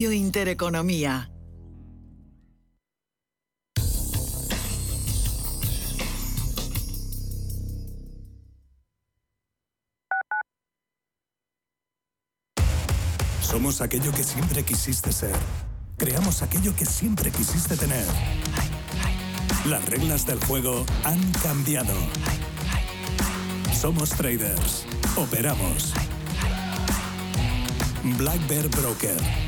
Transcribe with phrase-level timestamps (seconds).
[0.00, 1.28] Intereconomía.
[13.40, 15.34] Somos aquello que siempre quisiste ser.
[15.96, 18.06] Creamos aquello que siempre quisiste tener.
[19.66, 21.96] Las reglas del juego han cambiado.
[23.74, 24.86] Somos traders.
[25.16, 25.92] Operamos.
[28.16, 29.47] Black Bear Broker.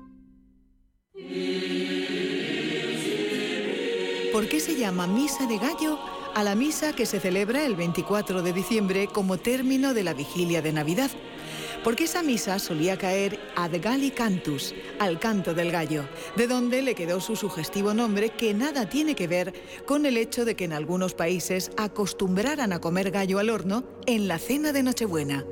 [4.31, 5.99] ¿Por qué se llama Misa de Gallo
[6.33, 10.61] a la misa que se celebra el 24 de diciembre como término de la vigilia
[10.61, 11.11] de Navidad?
[11.83, 16.05] Porque esa misa solía caer ad Galli Cantus, al canto del gallo,
[16.37, 19.53] de donde le quedó su sugestivo nombre que nada tiene que ver
[19.85, 24.29] con el hecho de que en algunos países acostumbraran a comer gallo al horno en
[24.29, 25.45] la cena de Nochebuena.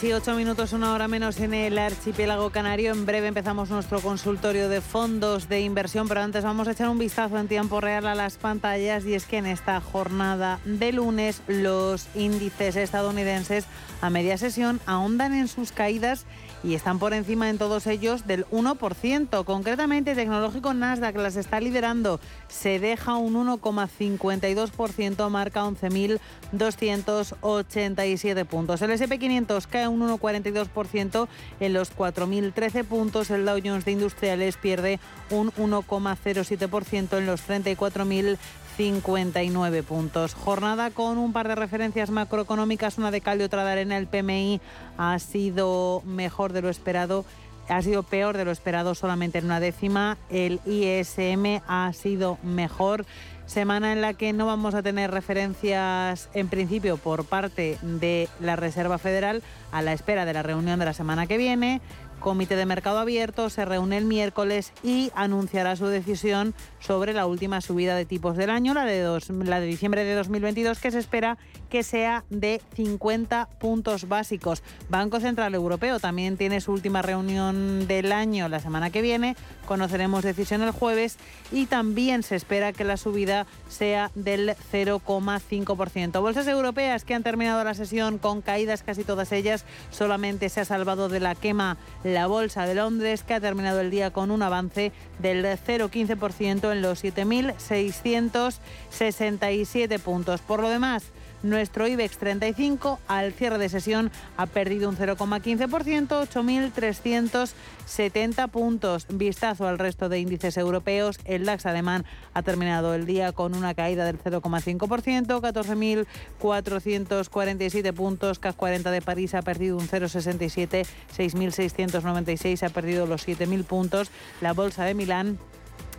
[0.00, 2.92] Seis y ocho minutos, una hora menos en el archipiélago canario.
[2.92, 6.98] En breve empezamos nuestro consultorio de fondos de inversión, pero antes vamos a echar un
[6.98, 11.42] vistazo en tiempo real a las pantallas y es que en esta jornada de lunes
[11.48, 13.66] los índices estadounidenses
[14.00, 16.24] a media sesión ahondan en sus caídas
[16.62, 19.44] y están por encima en todos ellos del 1%.
[19.44, 22.20] Concretamente, Tecnológico Nasdaq las está liderando.
[22.48, 28.82] Se deja un 1,52%, marca 11.287 puntos.
[28.82, 31.28] El SP500 cae un 1,42%
[31.60, 33.30] en los 4.013 puntos.
[33.30, 34.98] El Dow Jones de Industriales pierde
[35.30, 38.36] un 1,07% en los 34.000
[38.76, 40.34] 59 puntos.
[40.34, 43.96] Jornada con un par de referencias macroeconómicas, una de cal y otra de arena.
[43.96, 44.60] El PMI
[44.98, 47.24] ha sido mejor de lo esperado
[47.68, 50.18] ha sido peor de lo esperado solamente en una décima.
[50.28, 53.06] El ISM ha sido mejor.
[53.46, 58.54] Semana en la que no vamos a tener referencias en principio por parte de la
[58.54, 59.42] Reserva Federal
[59.72, 61.80] a la espera de la reunión de la semana que viene.
[62.20, 67.60] Comité de Mercado Abierto se reúne el miércoles y anunciará su decisión sobre la última
[67.60, 71.38] subida de tipos del año, la de, la de diciembre de 2022, que se espera
[71.70, 74.62] que sea de 50 puntos básicos.
[74.90, 79.36] Banco Central Europeo también tiene su última reunión del año la semana que viene.
[79.66, 81.16] Conoceremos decisión el jueves
[81.52, 86.20] y también se espera que la subida sea del 0,5%.
[86.20, 89.64] Bolsas europeas que han terminado la sesión con caídas casi todas ellas.
[89.90, 93.90] Solamente se ha salvado de la quema la Bolsa de Londres, que ha terminado el
[93.90, 100.40] día con un avance del 0,15% en los 7.667 puntos.
[100.40, 101.12] Por lo demás,
[101.42, 109.06] nuestro IBEX 35 al cierre de sesión ha perdido un 0,15%, 8.370 puntos.
[109.08, 111.18] Vistazo al resto de índices europeos.
[111.24, 112.04] El DAX alemán
[112.34, 118.38] ha terminado el día con una caída del 0,5%, 14.447 puntos.
[118.38, 124.10] CAC 40 de París ha perdido un 0,67, 6.696 ha perdido los 7.000 puntos.
[124.40, 125.38] La bolsa de Milán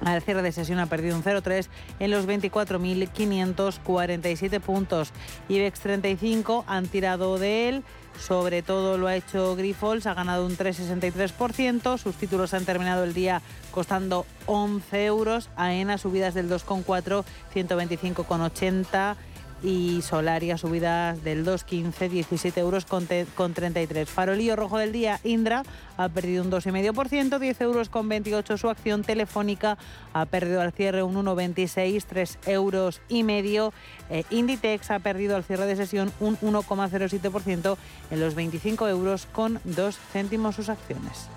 [0.04, 1.70] Al cierre de sesión ha perdido un 0,3
[2.00, 5.14] en los 24.547 puntos.
[5.48, 7.86] IBEX 35 han tirado de él.
[8.20, 11.98] Sobre todo lo ha hecho Grifols, ha ganado un 3,63%.
[11.98, 15.50] Sus títulos han terminado el día costando 11 euros.
[15.56, 17.24] AENA subidas del 2,4,
[17.54, 19.16] 125,80
[19.64, 24.10] y Solaria subidas del 2,15, 17 euros con, 33.
[24.10, 25.64] Farolillo rojo del día, Indra
[25.98, 29.78] ha perdido un 2,5%, 10 euros con 28 su acción telefónica
[30.14, 33.74] ha perdido al cierre un 1,26, 3 euros y medio.
[34.10, 37.78] Eh, Inditex ha perdido al cierre de sesión un 1,07%
[38.10, 41.30] en los 25 euros con 2 céntimos sus acciones.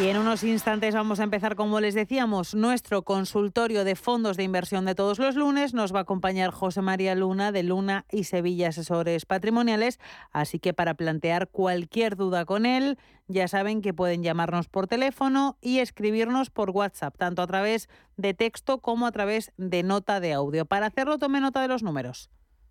[0.00, 4.44] Y en unos instantes vamos a empezar, como les decíamos, nuestro consultorio de fondos de
[4.44, 5.74] inversión de todos los lunes.
[5.74, 9.98] Nos va a acompañar José María Luna de Luna y Sevilla Asesores Patrimoniales.
[10.30, 12.96] Así que para plantear cualquier duda con él,
[13.26, 18.34] ya saben que pueden llamarnos por teléfono y escribirnos por WhatsApp, tanto a través de
[18.34, 20.64] texto como a través de nota de audio.
[20.64, 22.30] Para hacerlo, tome nota de los números.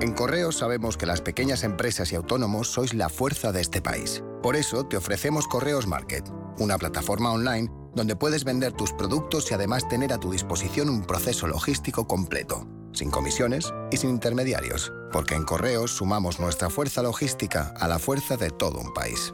[0.00, 4.22] En Correos sabemos que las pequeñas empresas y autónomos sois la fuerza de este país.
[4.42, 6.28] Por eso te ofrecemos Correos Market,
[6.58, 11.06] una plataforma online donde puedes vender tus productos y además tener a tu disposición un
[11.06, 17.72] proceso logístico completo, sin comisiones y sin intermediarios, porque en Correos sumamos nuestra fuerza logística
[17.80, 19.32] a la fuerza de todo un país.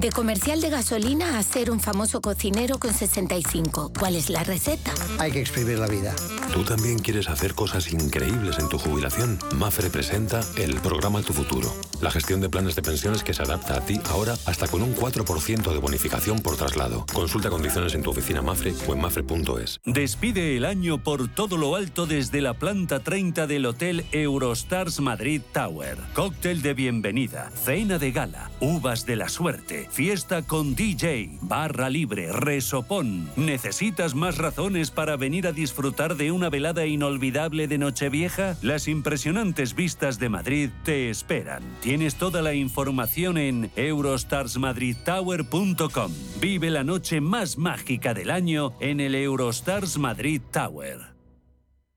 [0.00, 3.92] De comercial de gasolina a ser un famoso cocinero con 65.
[3.98, 4.94] ¿Cuál es la receta?
[5.18, 6.16] Hay que exprimir la vida.
[6.54, 9.38] ¿Tú también quieres hacer cosas increíbles en tu jubilación?
[9.56, 11.70] Mafre presenta el programa Tu Futuro.
[12.00, 14.96] La gestión de planes de pensiones que se adapta a ti ahora hasta con un
[14.96, 17.04] 4% de bonificación por traslado.
[17.12, 19.80] Consulta condiciones en tu oficina Mafre o en mafre.es.
[19.84, 25.42] Despide el año por todo lo alto desde la planta 30 del Hotel Eurostars Madrid
[25.52, 25.98] Tower.
[26.14, 32.32] Cóctel de bienvenida, cena de gala, uvas de la suerte fiesta con DJ, barra libre,
[32.32, 33.28] resopón.
[33.36, 38.56] ¿Necesitas más razones para venir a disfrutar de una velada inolvidable de Nochevieja?
[38.62, 41.62] Las impresionantes vistas de Madrid te esperan.
[41.80, 46.12] Tienes toda la información en eurostarsmadridtower.com.
[46.40, 51.09] Vive la noche más mágica del año en el Eurostars Madrid Tower.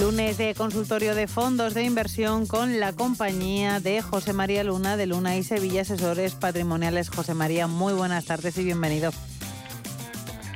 [0.00, 5.06] Lunes de consultorio de fondos de inversión con la compañía de José María Luna de
[5.06, 7.10] Luna y Sevilla Asesores Patrimoniales.
[7.10, 9.10] José María, muy buenas tardes y bienvenido.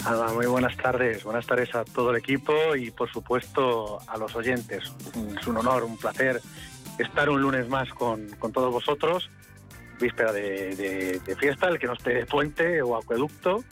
[0.07, 1.25] Alba, muy buenas tardes.
[1.25, 4.91] Buenas tardes a todo el equipo y por supuesto a los oyentes.
[5.39, 6.41] Es un honor, un placer
[6.99, 9.29] estar un lunes más con, todos vosotros.
[10.01, 13.63] Víspera de, de fiesta, el que no esté puente o acueducto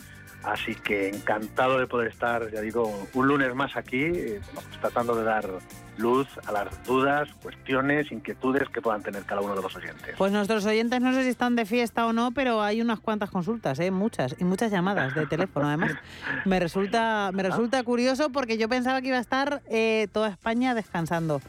[0.45, 4.41] Así que encantado de poder estar, ya digo, un lunes más aquí, eh,
[4.81, 5.49] tratando de dar
[5.99, 10.15] luz a las dudas, cuestiones, inquietudes que puedan tener cada uno de los oyentes.
[10.17, 13.31] Pues nuestros oyentes no sé si están de fiesta o no, pero hay unas cuantas
[13.31, 13.91] consultas, ¿eh?
[13.91, 15.93] muchas, y muchas llamadas de teléfono además.
[16.45, 20.75] Me resulta, me resulta curioso porque yo pensaba que iba a estar eh, toda España
[20.75, 21.41] descansando.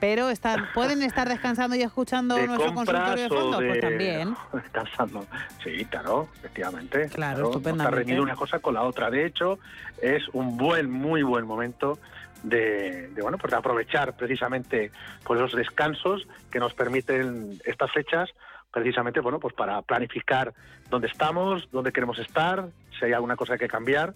[0.00, 4.34] Pero están, pueden estar descansando y escuchando nuestro consultorio de fondo, pues también.
[4.52, 5.26] Descansando,
[5.62, 7.08] sí, claro, efectivamente.
[7.08, 8.06] Claro, estupendamente.
[8.06, 9.10] No está una cosa con la otra.
[9.10, 9.58] De hecho,
[10.00, 11.98] es un buen, muy buen momento
[12.42, 18.30] de, bueno, pues de aprovechar precisamente por pues, los descansos que nos permiten estas fechas
[18.70, 20.54] precisamente bueno pues para planificar
[20.88, 24.14] dónde estamos, dónde queremos estar, si hay alguna cosa que cambiar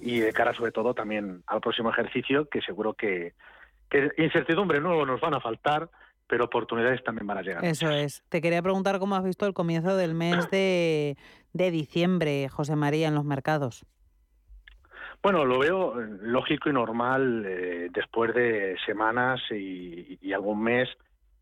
[0.00, 3.34] y de cara sobre todo también al próximo ejercicio que seguro que,
[3.92, 5.90] que incertidumbre no nos van a faltar,
[6.26, 7.64] pero oportunidades también van a llegar.
[7.64, 8.24] Eso es.
[8.30, 11.18] Te quería preguntar cómo has visto el comienzo del mes de,
[11.52, 13.84] de diciembre, José María, en los mercados.
[15.22, 20.88] Bueno, lo veo eh, lógico y normal eh, después de semanas y, algún mes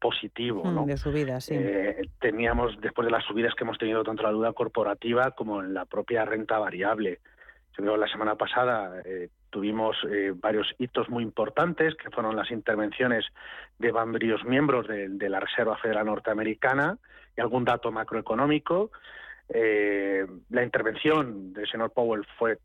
[0.00, 0.82] positivo, ¿no?
[0.82, 1.54] Mm, de subidas, sí.
[1.56, 5.62] Eh, teníamos, después de las subidas que hemos tenido tanto en la deuda corporativa como
[5.62, 7.20] en la propia renta variable.
[7.78, 9.00] Yo creo que la semana pasada
[9.50, 9.96] tuvimos
[10.36, 13.24] varios hitos muy importantes, que fueron las intervenciones
[13.78, 16.98] de varios miembros de la Reserva Federal Norteamericana
[17.36, 18.90] y algún dato macroeconómico.
[19.52, 22.58] Eh, la intervención del señor Powell fue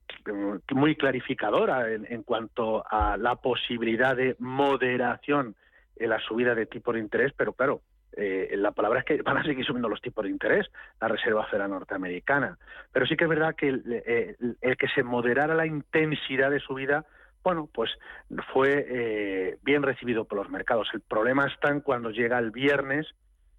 [0.71, 5.55] muy clarificadora en, cuanto a la posibilidad de moderación
[5.95, 7.81] en la subida de tipos de interés, pero claro,
[8.17, 10.67] eh, la palabra es que van a seguir subiendo los tipos de interés,
[11.01, 12.57] la Reserva Federal Norteamericana.
[12.91, 14.35] Pero sí que es verdad que el, eh,
[14.77, 17.05] que se moderara la intensidad de subida,
[17.43, 17.91] bueno, pues
[18.51, 20.89] fue bien recibido por los mercados.
[20.93, 23.13] El problema está en cuando llega el viernes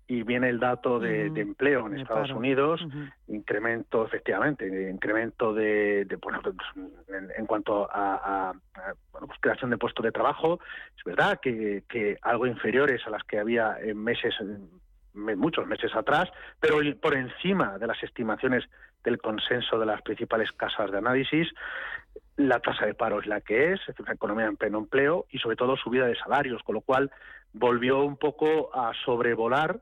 [0.08, 2.80] y viene el dato de, empleo en Estados Unidos,
[3.26, 6.56] incremento, efectivamente, incremento de, bueno, pues,
[7.36, 8.52] en, cuanto a,
[9.10, 10.60] bueno, pues creación de puestos de trabajo.
[10.96, 14.34] Es verdad que, que algo inferiores a las que había en meses,
[15.12, 18.64] muchos meses atrás, pero por encima de las estimaciones
[19.02, 21.48] del consenso de las principales casas de análisis.
[22.36, 25.38] La tasa de paro es la que es, es una economía en pleno empleo y
[25.38, 27.10] sobre todo subida de salarios, con lo cual
[27.52, 29.80] volvió un poco a sobrevolar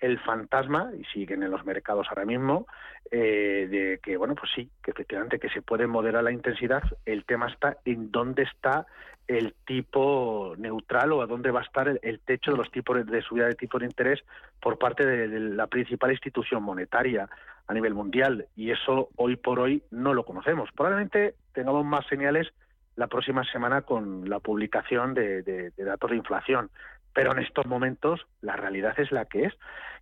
[0.00, 2.66] el fantasma, y siguen en los mercados ahora mismo,
[3.10, 7.24] eh, de que, bueno, pues sí, que efectivamente que se puede moderar la intensidad, el
[7.24, 8.86] tema está en dónde está
[9.26, 13.22] el tipo neutral o a dónde va a estar el, techo de los tipos de
[13.22, 14.22] subida de tipo de interés
[14.60, 17.28] por parte de, la principal institución monetaria
[17.66, 18.46] a nivel mundial.
[18.54, 20.70] Y eso hoy por hoy no lo conocemos.
[20.72, 22.52] Probablemente tengamos más señales
[22.96, 26.70] la próxima semana con la publicación de datos de inflación,
[27.14, 29.54] pero en estos momentos la realidad es la que es.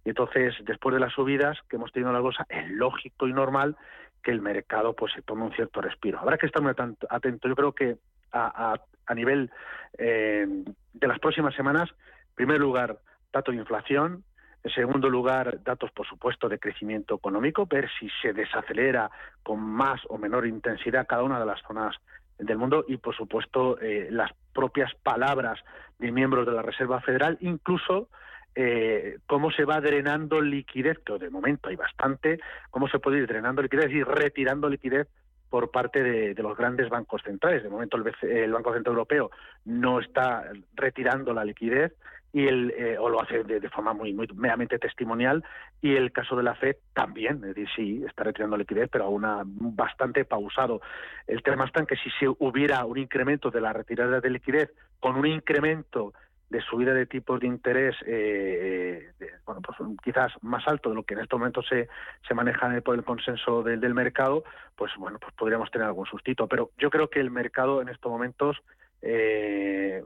[0.05, 3.33] Y entonces, después de las subidas que hemos tenido en la bolsa, es lógico y
[3.33, 3.77] normal
[4.23, 6.19] que el mercado pues se tome un cierto respiro.
[6.19, 7.49] Habrá que estar muy atento.
[7.49, 7.97] Yo creo que
[8.33, 8.75] a,
[9.15, 9.51] nivel
[9.99, 10.47] eh,
[10.95, 12.99] de las próximas semanas, en primer lugar,
[13.33, 14.25] datos de inflación,
[14.65, 19.11] en segundo lugar, datos, por supuesto, de crecimiento económico, ver si se desacelera
[19.43, 21.97] con más o menor intensidad cada una de las zonas
[22.43, 25.61] del mundo y, por supuesto, eh, las propias palabras
[25.99, 28.09] de miembros de la Reserva Federal, incluso
[28.55, 32.39] eh, cómo se va drenando liquidez, que de momento hay bastante,
[32.71, 35.09] cómo se puede ir drenando liquidez y retirando liquidez
[35.53, 37.63] por parte de, los grandes bancos centrales.
[37.63, 39.31] De momento el, Banco Central Europeo
[39.67, 41.93] no está retirando la liquidez
[42.33, 45.45] y el, eh, o lo hace de, forma muy, muy meramente testimonial
[45.83, 49.09] y el caso de la Fed también, es decir, sí, está retirando liquidez, pero a
[49.11, 50.81] una bastante pausado.
[51.27, 54.73] El tema está en que si se hubiera un incremento de la retirada de liquidez
[55.01, 56.15] con un incremento
[56.53, 59.11] de subida de tipos de interés, eh,
[59.47, 61.89] bueno, pues quizás más alto de lo que en estos momentos se,
[62.29, 64.45] se maneja por el consenso del, del mercado,
[64.77, 66.47] pues bueno, pues podríamos tener algún sustito.
[66.49, 68.59] Pero yo creo que el mercado en estos momentos
[69.01, 70.05] eh,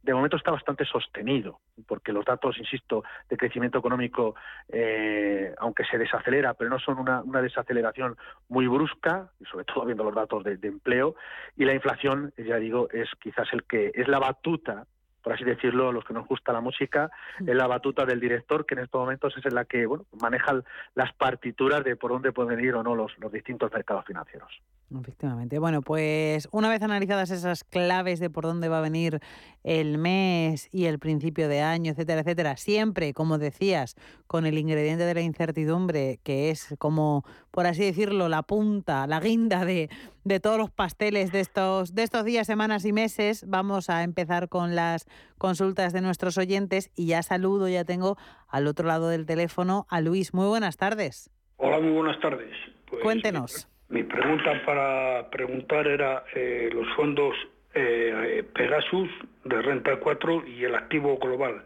[0.00, 4.36] de momento está bastante sostenido, porque los datos, insisto, de crecimiento económico,
[4.68, 8.16] eh, aunque se desacelera, pero no son una, desaceleración
[8.48, 11.16] muy brusca, y sobre todo viendo los datos de, de, empleo,
[11.56, 14.86] y la inflación, ya digo, es quizás el que es la batuta
[15.22, 17.10] por así decirlo, los que nos gusta la música,
[17.40, 20.62] es la batuta del director, que en estos momentos es en la que bueno, maneja
[20.94, 24.60] las partituras de por dónde pueden ir o no los, los distintos mercados financieros.
[24.90, 25.58] Efectivamente.
[25.58, 29.20] Bueno, pues una vez analizadas esas claves de por dónde va a venir
[29.62, 35.04] el mes y el principio de año, etcétera, etcétera, siempre, como decías, con el ingrediente
[35.04, 39.90] de la incertidumbre, que es como, por así decirlo, la punta, la guinda de,
[40.24, 44.48] de todos los pasteles de estos, de estos días, semanas y meses, vamos a empezar
[44.48, 48.16] con las consultas de nuestros oyentes y ya saludo, ya tengo
[48.48, 50.32] al otro lado del teléfono a Luis.
[50.32, 51.30] Muy buenas tardes.
[51.58, 52.54] Hola, muy buenas tardes.
[52.88, 53.68] Pues, Cuéntenos.
[53.88, 57.34] Mi pregunta para preguntar era eh, los fondos
[57.74, 59.08] eh, Pegasus
[59.44, 61.62] de renta 4 y el activo global.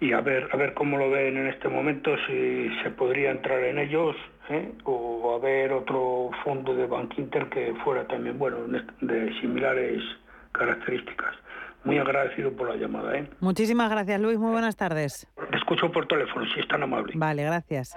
[0.00, 3.62] Y a ver, a ver cómo lo ven en este momento, si se podría entrar
[3.62, 4.16] en ellos
[4.50, 4.72] ¿eh?
[4.82, 8.58] o a ver otro fondo de Bank Inter que fuera también bueno,
[9.00, 10.02] de similares
[10.50, 11.36] características.
[11.84, 13.16] Muy agradecido por la llamada.
[13.16, 13.28] ¿eh?
[13.40, 14.38] Muchísimas gracias, Luis.
[14.38, 15.26] Muy buenas tardes.
[15.52, 17.12] escucho por teléfono, si es tan amable.
[17.16, 17.96] Vale, gracias.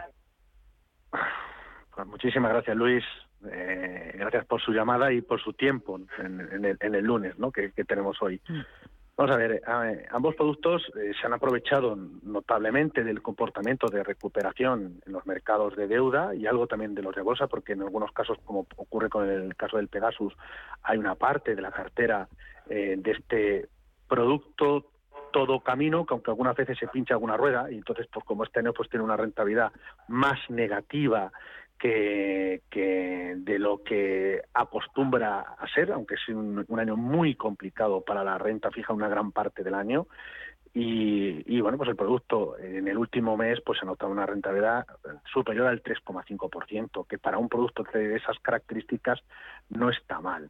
[1.95, 3.03] Pues muchísimas gracias, Luis.
[3.49, 7.51] Eh, gracias por su llamada y por su tiempo en, el, lunes ¿no?
[7.51, 8.41] que, tenemos hoy.
[8.47, 8.59] Mm.
[9.17, 9.61] Vamos a ver,
[10.11, 15.87] ambos productos eh, se han aprovechado notablemente del comportamiento de recuperación en los mercados de
[15.87, 19.29] deuda y algo también de los de bolsa, porque en algunos casos, como ocurre con
[19.29, 20.35] el caso del Pegasus,
[20.83, 22.27] hay una parte de la cartera
[22.69, 23.69] eh, de este
[24.09, 24.91] producto
[25.31, 28.59] todo camino, que aunque algunas veces se pincha alguna rueda, y entonces, pues como este
[28.59, 29.71] año pues tiene una rentabilidad
[30.07, 31.31] más negativa
[31.79, 32.61] que,
[33.37, 38.71] de lo que acostumbra a ser, aunque es un, año muy complicado para la renta
[38.71, 40.07] fija una gran parte del año.
[40.77, 44.85] Y, bueno, pues el producto en el último mes pues ha notado una rentabilidad
[45.31, 49.21] superior al 3,5%, que para un producto de esas características
[49.69, 50.49] no está mal.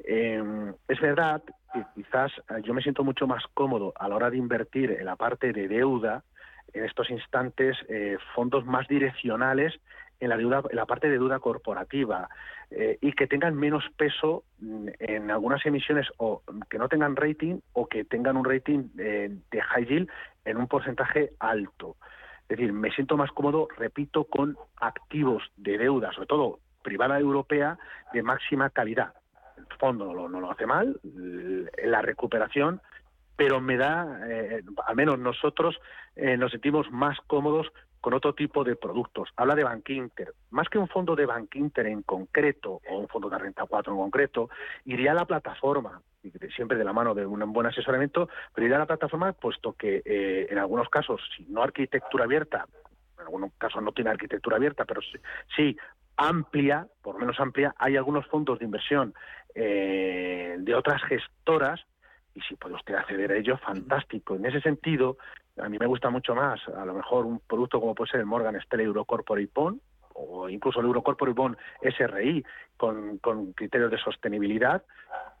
[0.00, 1.40] Em, es verdad
[1.72, 2.32] que quizás
[2.64, 5.68] yo me siento mucho más cómodo a la hora de invertir en la parte de
[5.68, 6.24] deuda,
[6.72, 9.78] en estos instantes, eh, fondos más direccionales
[10.20, 12.28] en la deuda, en la parte de deuda corporativa
[12.70, 17.60] eh, y que tengan menos peso mm, en algunas emisiones o que no tengan rating
[17.72, 20.08] o que tengan un rating eh, de high yield
[20.44, 21.96] en un porcentaje alto.
[22.42, 27.78] Es decir, me siento más cómodo, repito, con activos de deuda, sobre todo privada europea,
[28.12, 29.14] de máxima calidad.
[29.56, 31.00] El fondo no lo, hace mal,
[31.84, 32.80] la recuperación
[33.36, 35.80] pero me da, eh, al menos nosotros
[36.14, 39.28] nos sentimos más cómodos con otro tipo de productos.
[39.36, 40.32] Habla de Bank Inter.
[40.50, 43.92] Más que un fondo de Bank Inter en concreto, o un fondo de renta 4
[43.92, 44.50] en concreto,
[44.84, 46.00] iría a la plataforma,
[46.54, 50.02] siempre de la mano de un buen asesoramiento, pero iría a la plataforma puesto que
[50.04, 52.66] eh, en algunos casos, si no arquitectura abierta,
[53.18, 55.00] en algunos casos no tiene arquitectura abierta, pero
[55.54, 55.76] sí,
[56.16, 59.14] amplia, por menos amplia, hay algunos fondos de inversión
[59.54, 61.80] eh, de otras gestoras
[62.34, 64.36] y si puede usted acceder a ellos, fantástico.
[64.36, 65.18] En ese sentido,
[65.62, 68.26] a mí me gusta mucho más, a lo mejor un producto como puede ser el
[68.26, 69.80] Morgan Stanley Euro Corporate Bond
[70.14, 72.44] o incluso el Euro Corporate Bond SRI
[72.76, 74.82] con, con criterios de sostenibilidad,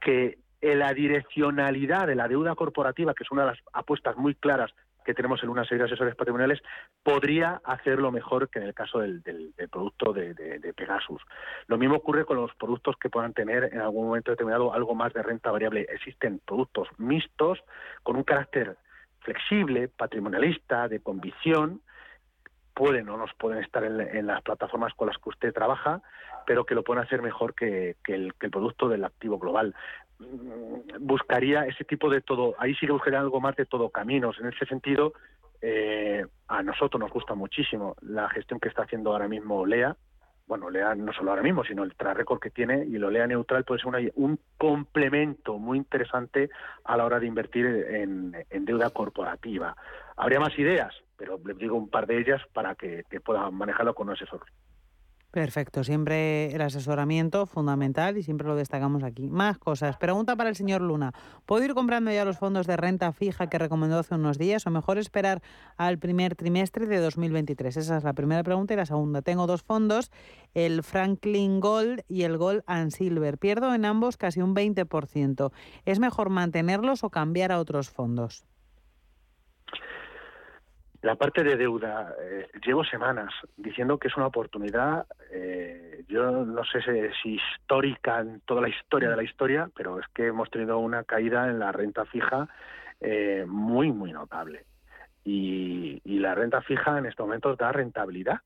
[0.00, 4.70] que la direccionalidad de la deuda corporativa, que es una de las apuestas muy claras
[5.04, 6.60] que tenemos en una serie de asesores patrimoniales,
[7.02, 9.22] podría hacerlo mejor que en el caso del,
[9.70, 11.22] producto de, de, Pegasus.
[11.66, 15.12] Lo mismo ocurre con los productos que puedan tener en algún momento determinado algo más
[15.14, 15.86] de renta variable.
[15.90, 17.58] Existen productos mixtos
[18.02, 18.76] con un carácter
[19.20, 21.80] flexible, patrimonialista, de convicción,
[22.74, 26.02] pueden o no pueden estar en, las plataformas con las que usted trabaja,
[26.46, 29.74] pero que lo pueden hacer mejor que, el, producto del activo global.
[30.18, 34.38] Mm, buscaría ese tipo de todo, ahí sí que buscaría algo más de todo caminos.
[34.40, 35.12] En ese sentido,
[35.60, 39.96] eh, a nosotros nos gusta muchísimo la gestión que está haciendo ahora mismo Lea,
[40.50, 43.62] bueno, no solo ahora mismo, sino el track record que tiene y lo lea neutral
[43.62, 46.50] puede ser un complemento muy interesante
[46.82, 48.34] a la hora de invertir en,
[48.64, 49.76] deuda corporativa.
[50.16, 53.94] Habría más ideas, pero les digo un par de ellas para que, que puedan manejarlo
[53.94, 54.40] con un asesor.
[55.30, 59.28] Perfecto, siempre el asesoramiento fundamental y siempre lo destacamos aquí.
[59.28, 59.96] Más cosas.
[59.96, 61.12] Pregunta para el señor Luna.
[61.46, 64.70] ¿Puedo ir comprando ya los fondos de renta fija que recomendó hace unos días o
[64.70, 65.40] mejor esperar
[65.76, 67.76] al primer trimestre de 2023?
[67.76, 69.22] Esa es la primera pregunta y la segunda.
[69.22, 70.10] Tengo dos fondos,
[70.52, 73.38] el Franklin Gold y el Gold and Silver.
[73.38, 75.52] Pierdo en ambos casi un 20%.
[75.84, 78.49] ¿Es mejor mantenerlos o cambiar a otros fondos?
[81.02, 86.62] La parte de deuda, eh, llevo semanas diciendo que es una oportunidad, eh, yo no
[86.64, 86.80] sé
[87.22, 91.04] si histórica en toda la historia de la historia, pero es que hemos tenido una
[91.04, 92.48] caída en la renta fija
[93.00, 94.66] eh, muy, muy notable.
[95.24, 98.40] Y, y la renta fija en estos momentos da rentabilidad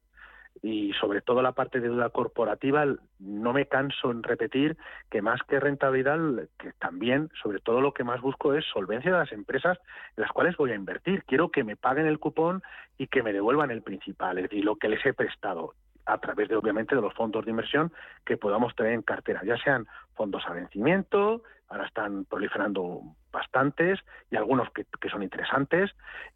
[0.62, 2.84] y sobre todo la parte de deuda corporativa,
[3.18, 4.76] no me canso en repetir
[5.10, 6.18] que más que rentabilidad,
[6.58, 9.78] que también, sobre todo lo que más busco es solvencia de las empresas
[10.16, 11.24] en las cuales voy a invertir.
[11.24, 12.62] Quiero que me paguen el cupón
[12.96, 15.74] y que me devuelvan el principal, es decir, lo que les he prestado
[16.06, 17.92] a través de obviamente de los fondos de inversión
[18.24, 23.00] que podamos tener en cartera, ya sean fondos a vencimiento, ahora están proliferando
[23.34, 25.90] bastantes y algunos que, son interesantes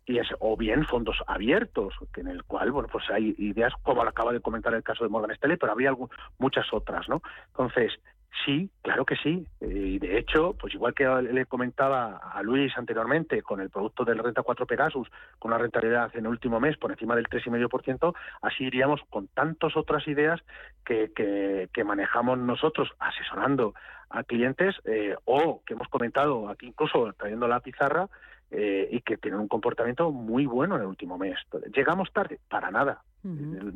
[0.04, 4.02] y es o bien fondos abiertos que en el cual bueno pues hay ideas como
[4.02, 5.96] acaba de comentar el caso de Morgan Stanley pero habría
[6.38, 7.98] muchas otras no entonces
[8.44, 9.46] Sí, claro que sí.
[9.60, 14.04] Eh, y de hecho, pues igual que le comentaba a Luis anteriormente con el producto
[14.04, 18.14] del Renta 4 Pegasus, con una rentabilidad en el último mes por encima del 3,5%,
[18.42, 20.40] así iríamos con tantas otras ideas
[20.84, 23.72] que, que, manejamos nosotros asesorando
[24.10, 28.08] a clientes eh, o que hemos comentado aquí incluso trayendo la pizarra
[28.50, 31.38] eh, y que tienen un comportamiento muy bueno en el último mes.
[31.74, 32.40] ¿Llegamos tarde?
[32.48, 33.02] Para nada.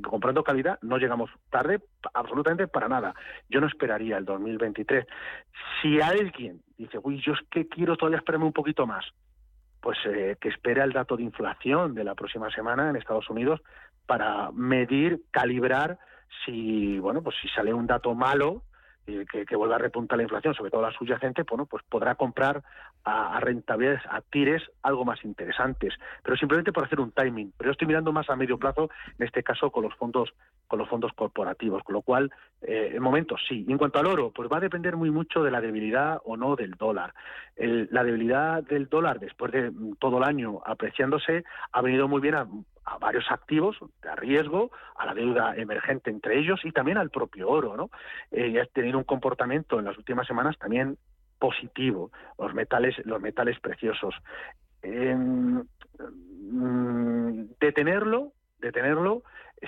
[0.02, 1.80] Comprando calidad no llegamos tarde
[2.14, 3.14] absolutamente para nada.
[3.48, 5.06] Yo no esperaría el 2023.
[5.80, 9.04] Si alguien dice, uy, yo es que quiero todavía esperarme un poquito más,
[9.80, 13.60] pues eh, que espere el dato de inflación de la próxima semana en Estados Unidos
[14.06, 15.98] para medir, calibrar
[16.44, 18.62] si, bueno, pues si sale un dato malo,
[19.04, 22.62] que, vuelva a repuntar la inflación, sobre todo la subyacente, bueno, pues podrá comprar
[23.04, 27.52] a, rentabilidades, a tires algo más interesantes, pero simplemente por hacer un timing.
[27.56, 30.32] Pero yo estoy mirando más a medio plazo, en este caso con los fondos,
[30.68, 32.30] con los fondos corporativos, con lo cual,
[32.62, 33.66] eh, en momentos sí.
[33.68, 36.56] en cuanto al oro, pues va a depender muy mucho de la debilidad o no
[36.56, 37.12] del dólar.
[37.56, 42.46] la debilidad del dólar, después de todo el año apreciándose, ha venido muy bien a,
[42.84, 47.48] a varios activos de riesgo, a la deuda emergente entre ellos y también al propio
[47.48, 47.90] oro, ¿no?
[48.30, 50.98] Eh, ha tenido un comportamiento en las últimas semanas también
[51.38, 54.14] positivo, los metales, los metales preciosos.
[54.84, 55.60] Mm,
[57.60, 59.22] detenerlo, detenerlo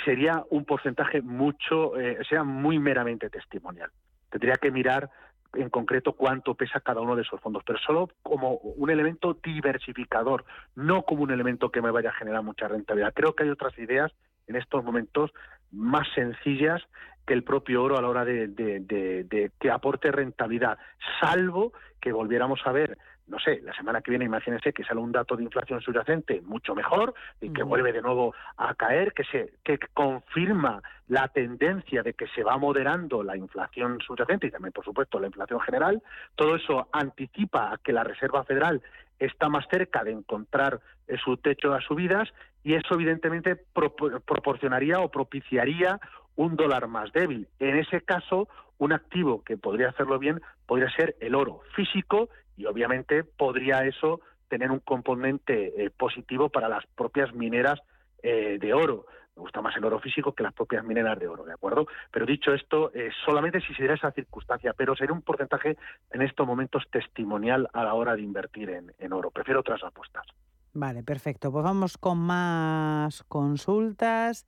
[0.05, 3.91] sería un porcentaje mucho, eh, sea muy meramente testimonial.
[4.31, 5.11] Tendría que mirar
[5.57, 10.45] en concreto cuánto pesa cada uno de esos fondos, pero solo como un elemento diversificador,
[10.75, 13.15] no como un elemento que me vaya a generar mucha rentabilidad.
[13.15, 14.13] Creo que hay otras ideas
[14.47, 15.31] en estos momentos
[15.71, 16.83] más sencillas
[17.27, 20.79] que el propio oro a la hora de, de que aporte rentabilidad,
[21.21, 25.13] salvo que volviéramos a ver no sé, la semana que viene imagínense que sale un
[25.13, 29.55] dato de inflación subyacente mucho mejor y que vuelve de nuevo a caer, que se
[29.63, 34.85] que confirma la tendencia de que se va moderando la inflación subyacente y también por
[34.85, 36.03] supuesto la inflación general,
[36.35, 38.83] todo eso anticipa a que la Reserva Federal
[39.19, 42.29] está más cerca de encontrar eh, su techo de subidas
[42.63, 46.01] y eso evidentemente proporcionaría o propiciaría
[46.37, 47.47] un dólar más débil.
[47.59, 52.67] En ese caso, un activo que podría hacerlo bien podría ser el oro físico y
[52.67, 57.81] obviamente podría eso tener un componente eh, positivo para las propias mineras
[58.23, 59.07] eh, de oro.
[59.37, 61.87] Me gusta más el oro físico que las propias mineras de oro, ¿de acuerdo?
[62.13, 65.77] Pero dicho esto, eh, solamente si se diera esa circunstancia, pero sería un porcentaje
[66.13, 69.31] en estos momentos testimonial a la hora de invertir en, en oro.
[69.33, 70.25] Prefiero otras apuestas.
[70.73, 71.51] Vale, perfecto.
[71.51, 74.47] Pues vamos con más consultas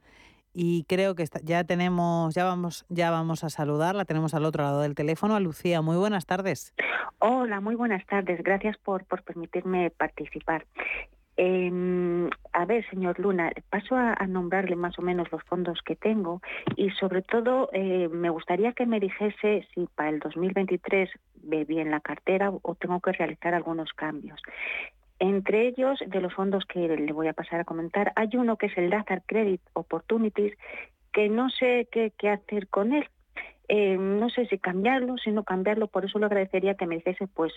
[0.58, 4.62] y creo que ya tenemos, ya vamos, ya vamos a saludar, la tenemos al otro
[4.64, 5.82] lado del teléfono, a Lucía.
[5.82, 6.74] Muy buenas tardes.
[7.18, 8.42] Hola, muy buenas tardes.
[8.42, 10.64] Gracias por, por permitirme participar.
[11.36, 16.40] Eh, a ver, señor Luna, paso a, nombrarle más o menos los fondos que tengo
[16.76, 21.10] y sobre todo eh, me gustaría que me dijese si para el 2023
[21.42, 24.40] ve bien la cartera o tengo que realizar algunos cambios.
[25.18, 28.66] Entre ellos, de los fondos que le voy a pasar a comentar, hay uno que
[28.66, 30.57] es el Lazar Credit Opportunities,
[31.12, 33.09] que no sé qué, hacer con él.
[33.68, 37.26] Eh, no sé si cambiarlo, si no cambiarlo, por eso le agradecería que me dijese
[37.26, 37.52] pues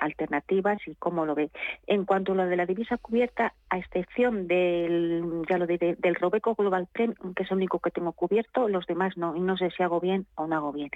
[0.00, 1.50] alternativas y cómo lo ve.
[1.86, 6.54] En cuanto a lo de la divisa cubierta, a excepción del, ya lo del Robeco
[6.54, 9.70] Global Premium, que es el único que tengo cubierto, los demás no, y no sé
[9.76, 10.90] si hago bien o no hago bien.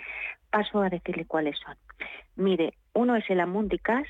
[0.50, 1.76] Paso a decirle cuáles son.
[2.36, 4.08] Mire, uno es el Amundi Cash,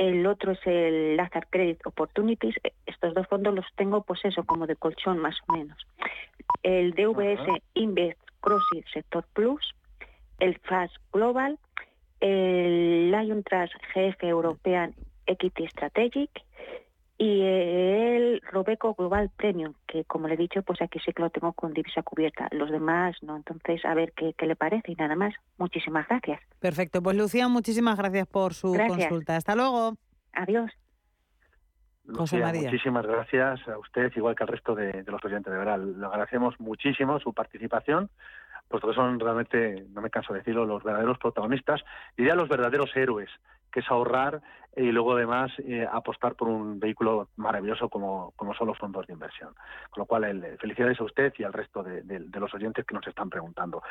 [0.00, 2.54] el otro es el Lazar Credit Opportunities.
[2.86, 5.76] Estos dos fondos los tengo, pues eso, como de colchón más o menos.
[6.62, 9.74] El DVS Invest Crossing Sector Plus,
[10.38, 11.58] el FAST Global,
[12.20, 14.94] el Lion Trust GF European
[15.26, 16.30] Equity Strategic
[17.22, 21.28] y el Robeco Global Premium, que como le he dicho, pues aquí sí que lo
[21.28, 22.48] tengo con divisa cubierta.
[22.50, 23.36] Los demás no.
[23.36, 25.34] Entonces, a ver qué, le parece y nada más.
[25.58, 26.40] Muchísimas gracias.
[26.60, 27.02] Perfecto.
[27.02, 29.36] Pues Lucía, muchísimas gracias por su consulta.
[29.36, 29.96] Hasta luego.
[30.32, 30.70] Adiós.
[32.04, 35.52] Lucía, muchísimas gracias a usted, igual que al resto de, los oyentes.
[35.52, 38.08] De verdad, le agradecemos muchísimo su participación,
[38.66, 41.82] puesto que son realmente, no me canso de decirlo, los verdaderos protagonistas,
[42.16, 43.28] diría los verdaderos héroes
[43.70, 44.42] que es ahorrar
[44.76, 49.12] y luego además eh, apostar por un vehículo maravilloso como, como son los fondos de
[49.12, 49.52] inversión.
[49.90, 52.02] Con lo cual, el, felicidades a usted y al resto de,
[52.38, 53.82] los oyentes que nos están preguntando.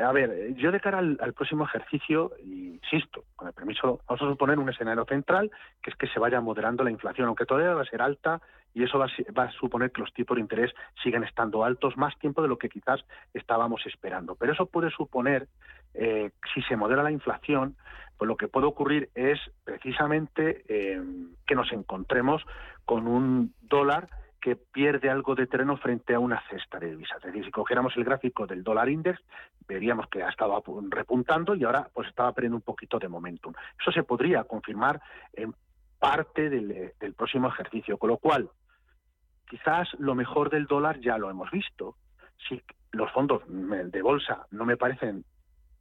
[0.00, 4.58] A ver, yo de cara al, próximo ejercicio, insisto, con el permiso, vamos a suponer
[4.58, 5.50] un escenario central,
[5.82, 8.40] que es que se vaya moderando la inflación, aunque todavía va a ser alta,
[8.74, 12.42] y eso va a, suponer que los tipos de interés sigan estando altos más tiempo
[12.42, 13.04] de lo que quizás
[13.34, 14.34] estábamos esperando.
[14.36, 15.48] Pero eso puede suponer,
[15.94, 17.76] eh, si se modera la inflación,
[18.16, 21.02] pues lo que puede ocurrir es precisamente eh,
[21.46, 22.42] que nos encontremos
[22.84, 24.08] con un dólar
[24.40, 27.18] que pierde algo de terreno frente a una cesta de divisas.
[27.18, 29.20] Es decir, si cogiéramos el gráfico del dólar index,
[29.68, 33.52] veríamos que ha estado repuntando y ahora pues estaba perdiendo un poquito de momentum.
[33.80, 35.00] Eso se podría confirmar
[35.32, 35.54] en
[35.98, 38.50] parte del, del próximo ejercicio, con lo cual
[39.48, 41.96] quizás lo mejor del dólar ya lo hemos visto.
[42.48, 45.24] Si los fondos de bolsa no me parecen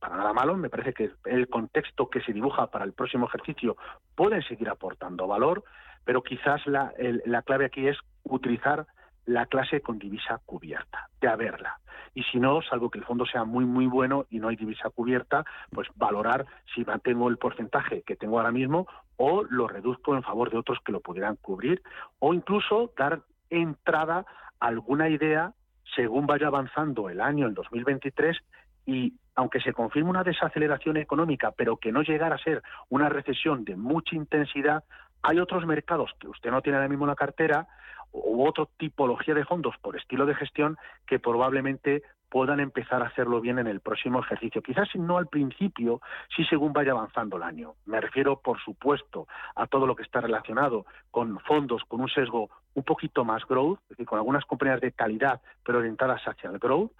[0.01, 3.77] para nada malo, me parece que el contexto que se dibuja para el próximo ejercicio
[4.15, 5.63] puede seguir aportando valor,
[6.03, 6.91] pero quizás la,
[7.25, 8.87] la clave aquí es utilizar
[9.27, 11.79] la clase con divisa cubierta, de haberla.
[12.15, 14.89] Y si no, salvo que el fondo sea muy, muy bueno y no hay divisa
[14.89, 18.87] cubierta, pues valorar si mantengo el porcentaje que tengo ahora mismo
[19.17, 21.83] o lo reduzco en favor de otros que lo pudieran cubrir,
[22.17, 24.25] o incluso dar entrada
[24.59, 25.53] a alguna idea
[25.95, 28.37] según vaya avanzando el año, el 2023,
[28.85, 33.63] y aunque se confirme una desaceleración económica, pero que no llegara a ser una recesión
[33.63, 34.83] de mucha intensidad,
[35.23, 37.67] hay otros mercados que usted no tiene ahora mismo la cartera
[38.11, 43.41] u otra tipología de fondos por estilo de gestión que probablemente puedan empezar a hacerlo
[43.41, 44.61] bien en el próximo ejercicio.
[44.61, 46.01] Quizás no al principio,
[46.33, 47.73] sí según vaya avanzando el año.
[47.85, 52.49] Me refiero, por supuesto, a todo lo que está relacionado con fondos con un sesgo
[52.73, 56.57] un poquito más growth, es decir, con algunas compañías de calidad, pero orientadas hacia el
[56.57, 56.91] growth.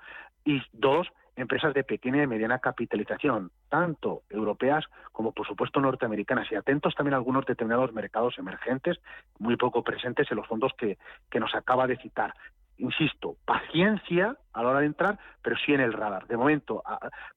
[0.43, 6.55] Y dos, empresas de pequeña y mediana capitalización, tanto europeas como por supuesto norteamericanas, y
[6.55, 8.99] atentos también a algunos determinados mercados emergentes,
[9.39, 10.97] muy poco presentes en los fondos que,
[11.29, 12.33] que nos acaba de citar.
[12.77, 16.27] Insisto, paciencia a la hora de entrar, pero sí en el radar.
[16.27, 16.83] De momento,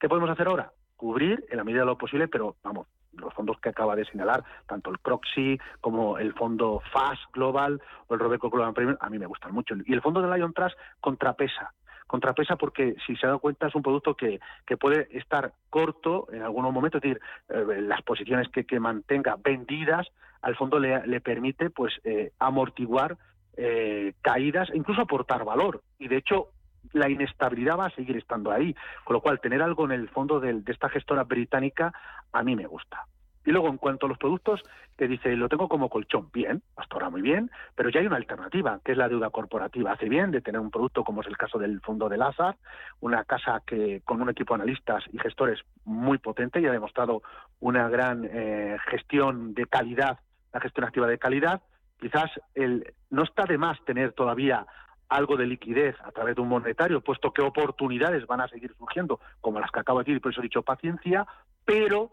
[0.00, 0.72] ¿qué podemos hacer ahora?
[0.96, 4.42] Cubrir en la medida de lo posible, pero vamos, los fondos que acaba de señalar,
[4.66, 9.18] tanto el Proxy como el fondo FAST Global o el Robeco Global Premium, a mí
[9.18, 9.74] me gustan mucho.
[9.84, 11.72] Y el fondo de Lion Trust contrapesa
[12.06, 16.26] contrapesa porque si se ha dado cuenta es un producto que, que puede estar corto
[16.32, 20.06] en algunos momentos, es decir, eh, las posiciones que, que, mantenga vendidas
[20.42, 23.16] al fondo le, permite pues eh, amortiguar
[23.56, 25.82] eh, caídas e incluso aportar valor.
[25.98, 26.48] Y de hecho
[26.92, 30.38] la inestabilidad va a seguir estando ahí, con lo cual tener algo en el fondo
[30.38, 31.92] de esta gestora británica
[32.32, 33.06] a mí me gusta.
[33.46, 34.62] Y luego, en cuanto a los productos,
[34.96, 38.16] te dice, lo tengo como colchón, bien, hasta ahora muy bien, pero ya hay una
[38.16, 39.92] alternativa, que es la deuda corporativa.
[39.92, 42.56] Hace bien de tener un producto como es el caso del Fondo de Lazar,
[43.00, 47.22] una casa que con un equipo de analistas y gestores muy potente y ha demostrado
[47.60, 50.20] una gran eh, gestión de calidad,
[50.52, 51.60] la gestión activa de calidad.
[52.00, 54.66] Quizás el, no está de más tener todavía
[55.08, 59.20] algo de liquidez a través de un monetario, puesto que oportunidades van a seguir surgiendo,
[59.40, 61.26] como las que acabo de decir, y por eso he dicho paciencia,
[61.64, 62.10] pero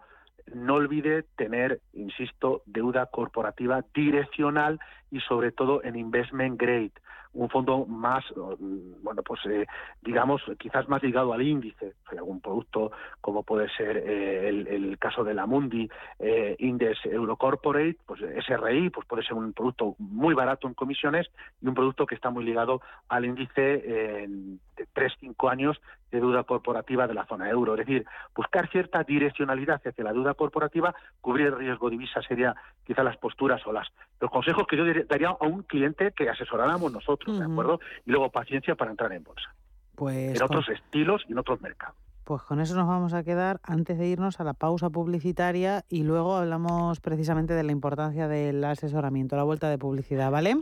[0.53, 6.93] no olvide tener, insisto, deuda corporativa direccional y sobre todo en investment grade
[7.33, 9.65] un fondo más, mm, bueno, pues eh,
[10.01, 12.91] digamos, quizás más ligado al índice, algún producto
[13.21, 15.89] como puede ser eh, el, caso de la Mundi
[16.19, 21.27] eh, Index Eurocorporate, pues SRI, pues puede ser un producto muy barato en comisiones
[21.61, 27.07] y un producto que está muy ligado al índice de 3-5 años de deuda corporativa
[27.07, 27.73] de la zona euro.
[27.73, 33.03] Es decir, buscar cierta direccionalidad hacia la deuda corporativa, cubrir el riesgo divisa sería quizá
[33.03, 33.87] las posturas o las,
[34.19, 37.79] los consejos que yo daría a un cliente que asesoráramos nosotros, ¿de acuerdo?
[38.05, 39.53] Y luego paciencia para entrar en bolsa.
[39.95, 41.95] Pues en otros estilos y en otros mercados.
[42.23, 46.03] Pues con eso nos vamos a quedar antes de irnos a la pausa publicitaria y
[46.03, 50.55] luego hablamos precisamente de la importancia del asesoramiento, la vuelta de publicidad, ¿vale?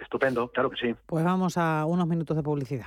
[0.00, 0.94] Estupendo, claro que sí.
[1.06, 2.86] Pues vamos a unos minutos de publicidad.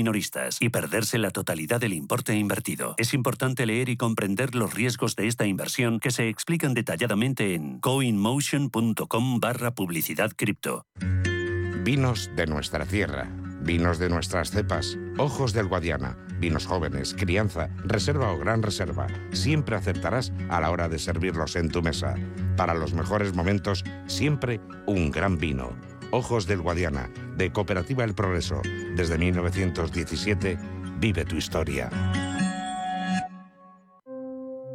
[0.01, 2.95] minoristas y perderse la totalidad del importe invertido.
[2.97, 7.79] Es importante leer y comprender los riesgos de esta inversión que se explican detalladamente en
[7.79, 10.87] coinmotion.com barra publicidad cripto.
[11.83, 13.29] Vinos de nuestra tierra,
[13.61, 19.05] vinos de nuestras cepas, ojos del Guadiana, vinos jóvenes, crianza, reserva o gran reserva.
[19.33, 22.15] Siempre acertarás a la hora de servirlos en tu mesa.
[22.57, 25.90] Para los mejores momentos, siempre un gran vino.
[26.11, 28.61] Ojos del Guadiana, de Cooperativa El Progreso.
[28.95, 30.57] Desde 1917,
[30.99, 31.89] vive tu historia.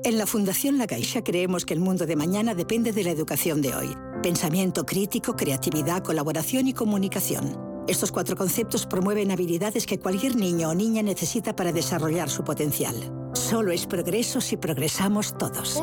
[0.03, 3.61] En la Fundación La Caixa creemos que el mundo de mañana depende de la educación
[3.61, 3.97] de hoy.
[4.23, 7.59] Pensamiento crítico, creatividad, colaboración y comunicación.
[7.87, 12.95] Estos cuatro conceptos promueven habilidades que cualquier niño o niña necesita para desarrollar su potencial.
[13.35, 15.83] Solo es progreso si progresamos todos.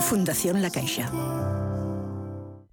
[0.00, 1.10] Fundación La Caixa.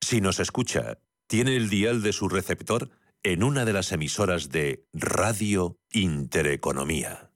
[0.00, 2.90] Si nos escucha, tiene el dial de su receptor
[3.22, 7.30] en una de las emisoras de Radio Intereconomía.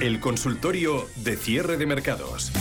[0.00, 2.52] El consultorio de cierre de mercados.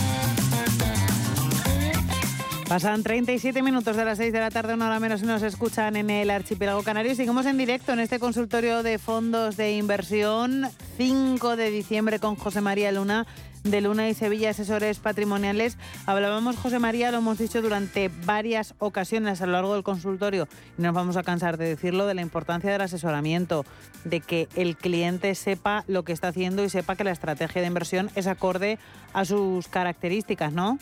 [2.68, 5.96] Pasan 37 minutos de las 6 de la tarde, una hora menos, y nos escuchan
[5.96, 7.16] en el archipiélago canario.
[7.16, 12.60] Seguimos en directo en este consultorio de fondos de inversión, 5 de diciembre, con José
[12.60, 13.26] María Luna,
[13.64, 15.78] de Luna y Sevilla Asesores Patrimoniales.
[16.06, 20.82] Hablábamos, José María, lo hemos dicho durante varias ocasiones a lo largo del consultorio, y
[20.82, 23.64] no nos vamos a cansar de decirlo, de la importancia del asesoramiento,
[24.04, 27.68] de que el cliente sepa lo que está haciendo y sepa que la estrategia de
[27.70, 28.78] inversión es acorde
[29.14, 30.78] a sus características, ¿no?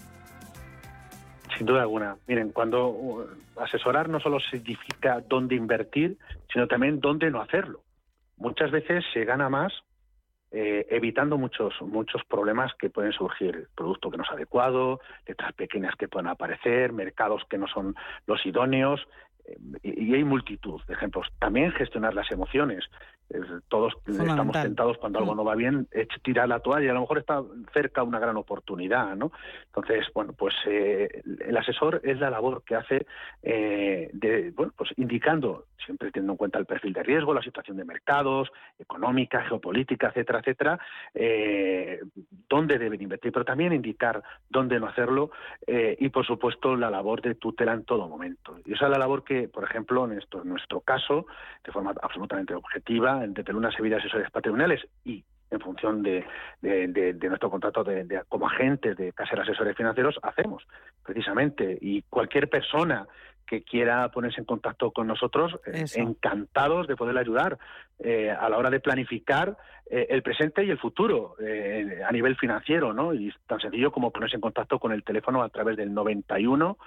[1.57, 2.17] Sin duda alguna.
[2.27, 3.25] Miren, cuando uh,
[3.57, 6.17] asesorar no solo significa dónde invertir,
[6.51, 7.81] sino también dónde no hacerlo.
[8.37, 9.71] Muchas veces se gana más
[10.51, 15.95] eh, evitando muchos muchos problemas que pueden surgir, producto que no es adecuado, letras pequeñas
[15.95, 19.05] que pueden aparecer, mercados que no son los idóneos,
[19.45, 21.27] eh, y hay multitud de ejemplos.
[21.39, 22.85] También gestionar las emociones
[23.67, 25.87] todos estamos tentados cuando algo no va bien,
[26.21, 27.41] tirar la toalla, a lo mejor está
[27.73, 29.31] cerca una gran oportunidad, ¿no?
[29.67, 33.05] Entonces, bueno, pues eh, el asesor es la labor que hace
[33.41, 37.77] eh, de, bueno, pues indicando, siempre teniendo en cuenta el perfil de riesgo, la situación
[37.77, 40.79] de mercados, económica, geopolítica, etcétera, etcétera,
[41.13, 42.01] eh,
[42.49, 45.31] dónde deben invertir, pero también indicar dónde no hacerlo
[45.67, 48.59] y, por supuesto, la labor de tutela en todo momento.
[48.65, 51.25] Y esa es la labor que, por ejemplo, en, esto, en nuestro caso,
[51.63, 56.25] de forma absolutamente objetiva, entre Luna Sevilla Asesores Patrimoniales y en función de,
[56.61, 60.67] nuestro contrato de, como agentes de Casa Asesores Financieros, hacemos
[61.03, 61.77] precisamente.
[61.81, 63.07] Y cualquier persona
[63.45, 67.59] que quiera ponerse en contacto con nosotros, eh, encantados de poder ayudar
[67.99, 69.55] eh, a la hora de planificar
[69.87, 73.13] eh, el presente y el futuro a nivel financiero, ¿no?
[73.13, 76.77] Y tan sencillo como ponerse en contacto con el teléfono a través del 91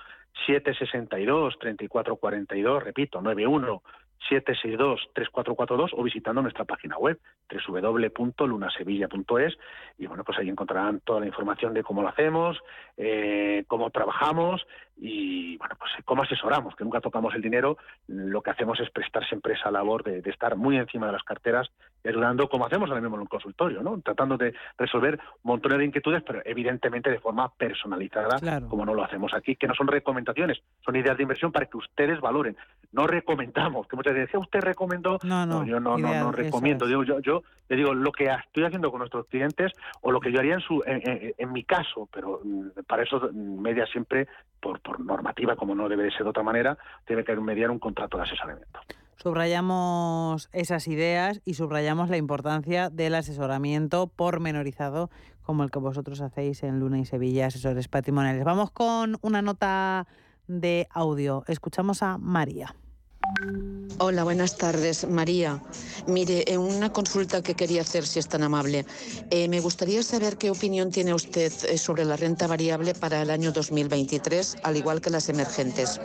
[0.46, 3.82] 762 3442, repito, 91
[4.30, 7.18] 762-3442 o visitando nuestra página web
[7.66, 9.58] www.lunasevilla.es
[9.98, 12.58] y bueno, pues ahí encontrarán toda la información de cómo lo hacemos,
[12.96, 14.66] eh, cómo trabajamos
[15.00, 19.26] y bueno, pues cómo asesoramos, que nunca tocamos el dinero, lo que hacemos es prestar
[19.26, 21.70] siempre esa labor de, estar muy encima de las carteras
[22.04, 24.00] y ayudando como hacemos ahora mismo en un consultorio, ¿no?
[24.00, 29.32] Tratando de resolver montones de inquietudes, pero evidentemente de forma personalizada, como no lo hacemos
[29.34, 32.56] aquí, que no son recomendaciones, son ideas de inversión para que ustedes valoren.
[32.92, 37.02] No recomendamos, que muchas veces usted recomendó, no, no, yo no, no, no recomiendo, yo,
[37.20, 40.54] yo, le digo lo que estoy haciendo con nuestros clientes o lo que yo haría
[40.54, 44.26] en su en, mi caso, pero mm, para eso media siempre
[44.60, 48.16] por, normativa, como no debe de ser de otra manera, tiene que mediar un contrato
[48.16, 48.80] de asesoramiento.
[49.16, 55.10] Subrayamos esas ideas y subrayamos la importancia del asesoramiento pormenorizado
[55.42, 58.44] como el que vosotros hacéis en Luna y Sevilla, asesores patrimoniales.
[58.44, 60.06] Vamos con una nota
[60.46, 61.42] de audio.
[61.48, 62.74] Escuchamos a María.
[64.00, 65.60] Hola, buenas tardes, María.
[66.06, 68.84] Mire, en una consulta que quería hacer, si es tan amable,
[69.30, 73.30] eh, me gustaría saber qué opinión tiene usted eh, sobre la renta variable para el
[73.30, 76.00] año 2023, al igual que las emergentes.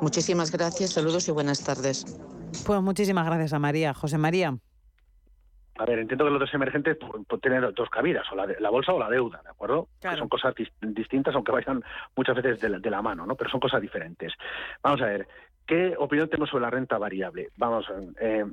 [0.00, 2.04] Muchísimas gracias, saludos y buenas tardes.
[2.64, 3.92] Pues muchísimas gracias a María.
[3.94, 4.56] José María.
[5.76, 6.96] A ver, entiendo que los dos emergentes
[7.42, 9.88] tienen dos cabidas, o la, bolsa o la deuda, ¿de acuerdo?
[10.00, 11.82] son cosas distintas, aunque vayan
[12.14, 13.34] muchas veces de la, de la, mano, ¿no?
[13.34, 14.32] Pero son cosas diferentes.
[14.84, 15.26] Vamos a ver,
[15.66, 17.48] ¿Qué opinión tengo sobre la renta variable?
[17.56, 17.86] Vamos,
[18.20, 18.44] eh,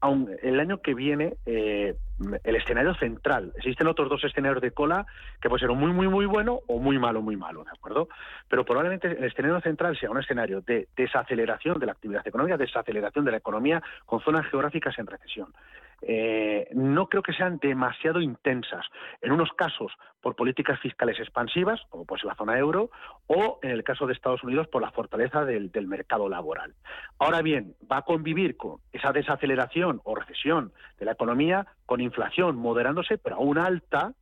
[0.00, 1.94] aun el año que viene, eh,
[2.42, 3.52] el escenario central.
[3.56, 5.06] Existen otros dos escenarios de cola
[5.40, 8.08] que puede ser muy, muy, muy bueno o muy malo, muy malo, ¿de acuerdo?
[8.48, 13.24] Pero probablemente el escenario central sea un escenario de desaceleración de la actividad económica, desaceleración
[13.24, 15.54] de la economía con zonas geográficas en recesión.
[16.02, 18.84] Eh, no creo que sean demasiado intensas.
[19.20, 22.90] En unos casos por políticas fiscales expansivas, como puede ser la zona euro,
[23.26, 26.74] o en el caso de Estados Unidos por la fortaleza del, del mercado laboral.
[27.18, 32.56] Ahora bien, va a convivir con esa desaceleración o recesión de la economía con inflación
[32.56, 34.12] moderándose, pero aún alta,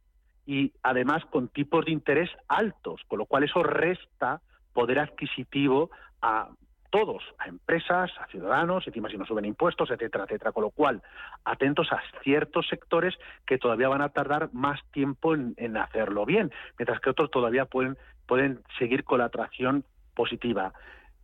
[0.46, 4.40] y además con tipos de interés altos, con lo cual eso resta
[4.72, 5.90] poder adquisitivo
[6.22, 6.50] a
[6.91, 10.53] todos, a empresas, a ciudadanos, encima si no suben impuestos, etcétera, etcétera.
[10.53, 11.03] Con lo cual,
[11.45, 13.14] atentos a ciertos sectores
[13.47, 17.97] que todavía van a tardar más tiempo en, hacerlo bien, mientras que otros todavía pueden,
[18.26, 19.84] pueden seguir con la atracción
[20.14, 20.72] positiva.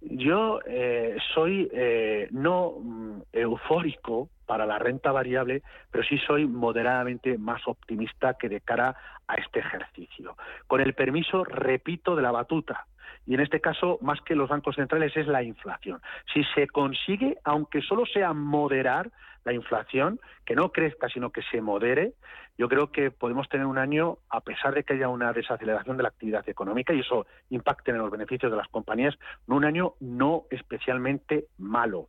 [0.00, 7.36] Yo eh, soy eh, no mm, eufórico para la renta variable, pero sí soy moderadamente
[7.38, 8.96] más optimista que de cara
[9.26, 10.36] a este ejercicio.
[10.66, 12.86] Con el permiso, repito, de la batuta,
[13.26, 16.00] y en este caso, más que los bancos centrales, es la inflación.
[16.32, 19.10] Si se consigue, aunque solo sea moderar
[19.44, 22.14] la inflación, que no crezca, sino que se modere,
[22.58, 26.04] yo creo que podemos tener un año, a pesar de que haya una desaceleración de
[26.04, 29.16] la actividad económica y eso impacte en los beneficios de las compañías,
[29.46, 32.08] un año no especialmente malo.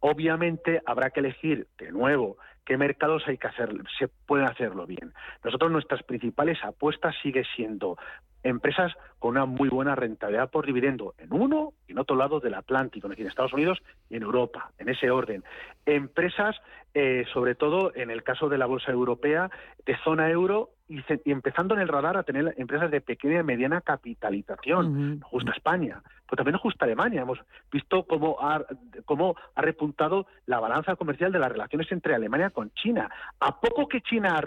[0.00, 2.36] Obviamente habrá que elegir de nuevo
[2.68, 5.14] qué mercados hay que hacer, se pueden hacerlo bien.
[5.42, 7.96] Nosotros nuestras principales apuestas sigue siendo
[8.42, 12.52] empresas con una muy buena rentabilidad por dividendo en uno y en otro lado del
[12.52, 13.78] Atlántico, es decir, en Estados Unidos
[14.10, 15.44] y en Europa, en ese orden.
[15.86, 16.56] Empresas,
[16.92, 19.50] eh, sobre todo en el caso de la bolsa europea,
[19.86, 23.80] de zona euro y, empezando en el radar a tener empresas de pequeña y mediana
[23.80, 27.22] capitalización, justo España, pero también justo Alemania.
[27.22, 27.38] Hemos
[27.70, 28.64] visto cómo ha,
[29.04, 33.10] cómo ha repuntado la balanza comercial de las relaciones entre Alemania con China.
[33.40, 34.40] A poco que China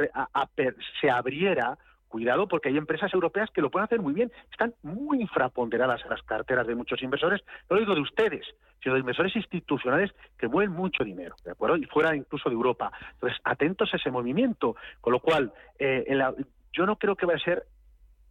[0.99, 1.77] se abriera,
[2.11, 4.31] cuidado porque hay empresas europeas que lo pueden hacer muy bien.
[4.51, 8.45] Están muy infraponderadas en las carteras de muchos inversores, no digo de ustedes,
[8.83, 11.77] sino de inversores institucionales que mueven mucho dinero, ¿de acuerdo?
[11.77, 12.91] Y fuera incluso de Europa.
[13.13, 14.75] Entonces, atentos a ese movimiento.
[14.99, 16.05] Con lo cual, eh,
[16.73, 17.65] yo no creo que vaya a ser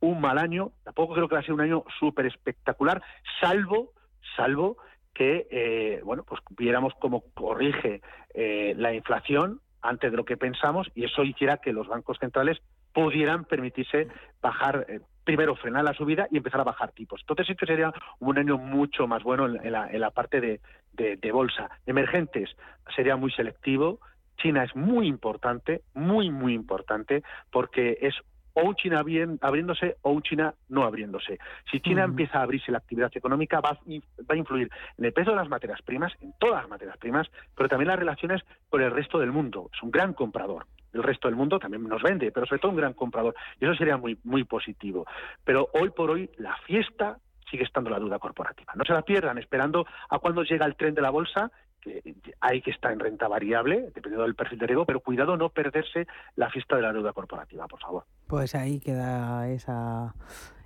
[0.00, 3.02] un mal año, tampoco creo que va a ser un año súper espectacular,
[3.40, 3.92] salvo,
[4.36, 4.76] salvo
[5.14, 8.00] que, eh, bueno, pues viéramos cómo corrige
[8.34, 12.58] eh, la inflación antes de lo que pensamos y eso hiciera que los bancos centrales
[12.92, 14.08] pudieran permitirse
[14.40, 17.20] bajar, eh, primero frenar la subida y empezar a bajar tipos.
[17.20, 20.60] Entonces, esto sería un año mucho más bueno en, la, parte de,
[20.92, 21.70] de, bolsa.
[21.86, 22.50] Emergentes
[22.94, 24.00] sería muy selectivo.
[24.38, 27.22] China es muy importante, muy, muy importante,
[27.52, 28.14] porque es
[28.60, 29.02] o un China
[29.40, 31.38] abriéndose o un China no abriéndose.
[31.70, 35.32] Si China empieza a abrirse la actividad económica, va, va, a influir en el precio
[35.32, 38.90] de las materias primas, en todas las materias primas, pero también las relaciones con el
[38.90, 39.70] resto del mundo.
[39.74, 42.76] Es un gran comprador el resto del mundo también nos vende, pero sobre todo un
[42.76, 43.34] gran comprador.
[43.60, 45.06] Y eso sería muy, muy positivo.
[45.44, 47.18] Pero hoy por hoy la fiesta
[47.50, 48.72] sigue estando la duda corporativa.
[48.76, 51.50] No se la pierdan esperando a cuando llega el tren de la bolsa
[51.80, 55.48] que hay que estar en renta variable, dependiendo del perfil de riesgo, pero cuidado no
[55.48, 56.06] perderse
[56.36, 58.04] la fiesta de la deuda corporativa, por favor.
[58.26, 60.14] Pues ahí queda esa,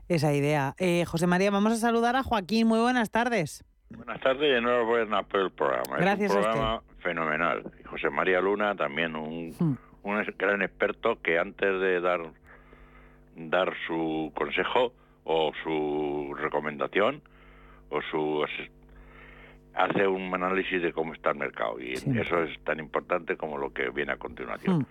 [0.08, 0.74] esa idea.
[0.78, 2.66] Eh, José María, vamos a saludar a Joaquín.
[2.66, 3.64] Muy buenas tardes.
[3.90, 5.96] Buenas tardes y enhorabuena por el programa.
[5.98, 7.62] Gracias es un programa fenomenal.
[7.86, 12.20] José María Luna, también un, hmm un gran experto que antes de dar
[13.36, 14.92] dar su consejo
[15.24, 17.22] o su recomendación
[17.90, 18.44] o su
[19.74, 23.72] hace un análisis de cómo está el mercado y eso es tan importante como lo
[23.72, 24.80] que viene a continuación.
[24.80, 24.86] Hmm.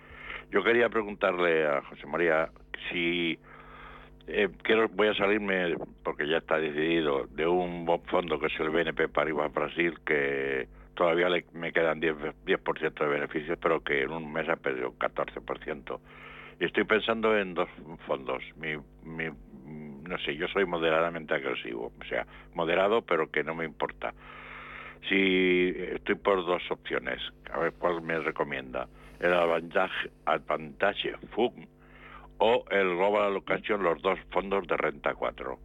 [0.50, 2.50] Yo quería preguntarle a José María
[2.90, 3.38] si
[4.26, 8.70] eh, quiero, voy a salirme, porque ya está decidido, de un fondo que es el
[8.70, 14.12] BNP Paribas Brasil, que todavía le, me quedan 10%, 10 de beneficios, pero que en
[14.12, 15.98] un mes ha perdido un 14%.
[16.60, 17.68] Y estoy pensando en dos
[18.06, 18.42] fondos.
[18.56, 19.28] Mi, mi,
[20.08, 24.14] no sé, yo soy moderadamente agresivo, o sea, moderado, pero que no me importa.
[25.08, 27.20] Si estoy por dos opciones,
[27.52, 28.88] a ver cuál me recomienda.
[29.20, 31.66] El Advantage, Advantage Fund
[32.38, 35.58] o el Global Allocation, los dos fondos de renta 4.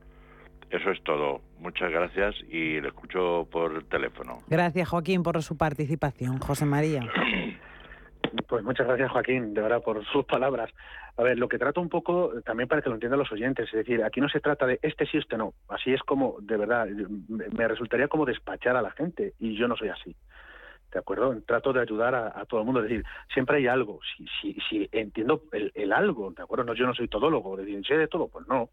[0.69, 1.41] Eso es todo.
[1.59, 4.39] Muchas gracias y le escucho por teléfono.
[4.47, 6.37] Gracias, Joaquín, por su participación.
[6.39, 7.07] José María.
[8.47, 10.71] Pues muchas gracias, Joaquín, de verdad, por sus palabras.
[11.17, 13.73] A ver, lo que trato un poco, también para que lo entiendan los oyentes, es
[13.73, 15.53] decir, aquí no se trata de este sí, este no.
[15.67, 19.75] Así es como, de verdad, me resultaría como despachar a la gente y yo no
[19.75, 20.15] soy así.
[20.91, 21.39] ¿De acuerdo?
[21.45, 22.82] Trato de ayudar a, todo el mundo.
[22.82, 23.99] Es decir, siempre hay algo.
[24.17, 26.63] Si, si, si entiendo el, algo, ¿de acuerdo?
[26.65, 28.69] No, yo no soy todólogo, de decir, sé de todo, pues no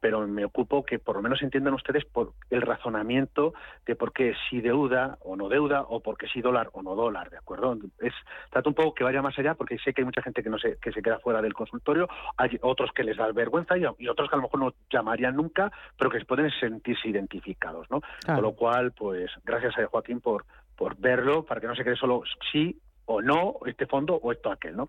[0.00, 3.52] pero me ocupo que por lo menos entiendan ustedes por el razonamiento
[3.86, 6.94] de por qué si deuda o no deuda o por qué si dólar o no
[6.94, 7.76] dólar, ¿de acuerdo?
[8.00, 8.14] Es
[8.50, 10.58] trato un poco que vaya más allá porque sé que hay mucha gente que no
[10.58, 14.28] se que se queda fuera del consultorio, hay otros que les da vergüenza y, otros
[14.28, 18.00] que a lo mejor no llamarían nunca, pero que se pueden sentirse identificados, ¿no?
[18.24, 20.44] Con lo cual, pues gracias a Joaquín por
[20.76, 24.50] por verlo para que no se quede solo sí o no este fondo o esto
[24.50, 24.88] aquel, ¿no?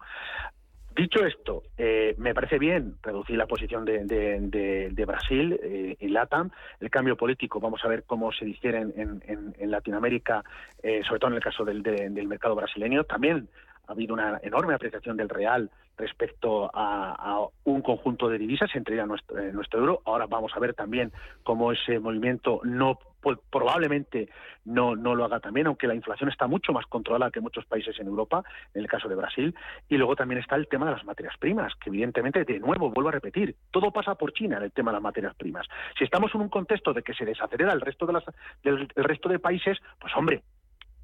[0.95, 6.51] Dicho esto, eh, me parece bien reducir la posición de, Brasil eh, en LATAM.
[6.81, 10.43] El cambio político, vamos a ver cómo se difiere en, Latinoamérica,
[10.83, 13.05] eh, sobre todo en el caso del, mercado brasileño.
[13.05, 13.47] También
[13.87, 19.07] ha habido una enorme apreciación del real respecto a, un conjunto de divisas, entre ellas
[19.07, 20.01] nuestro, nuestro euro.
[20.05, 21.13] Ahora vamos a ver también
[21.43, 24.29] cómo ese movimiento no pues probablemente
[24.65, 27.99] no, no lo haga también, aunque la inflación está mucho más controlada que muchos países
[27.99, 28.43] en Europa,
[28.73, 29.55] en el caso de Brasil.
[29.89, 33.09] Y luego también está el tema de las materias primas, que evidentemente, de nuevo, vuelvo
[33.09, 35.67] a repetir, todo pasa por China en el tema de las materias primas.
[35.97, 38.23] Si estamos en un contexto de que se desacelera el resto de las,
[38.63, 40.43] del el resto de países, pues hombre,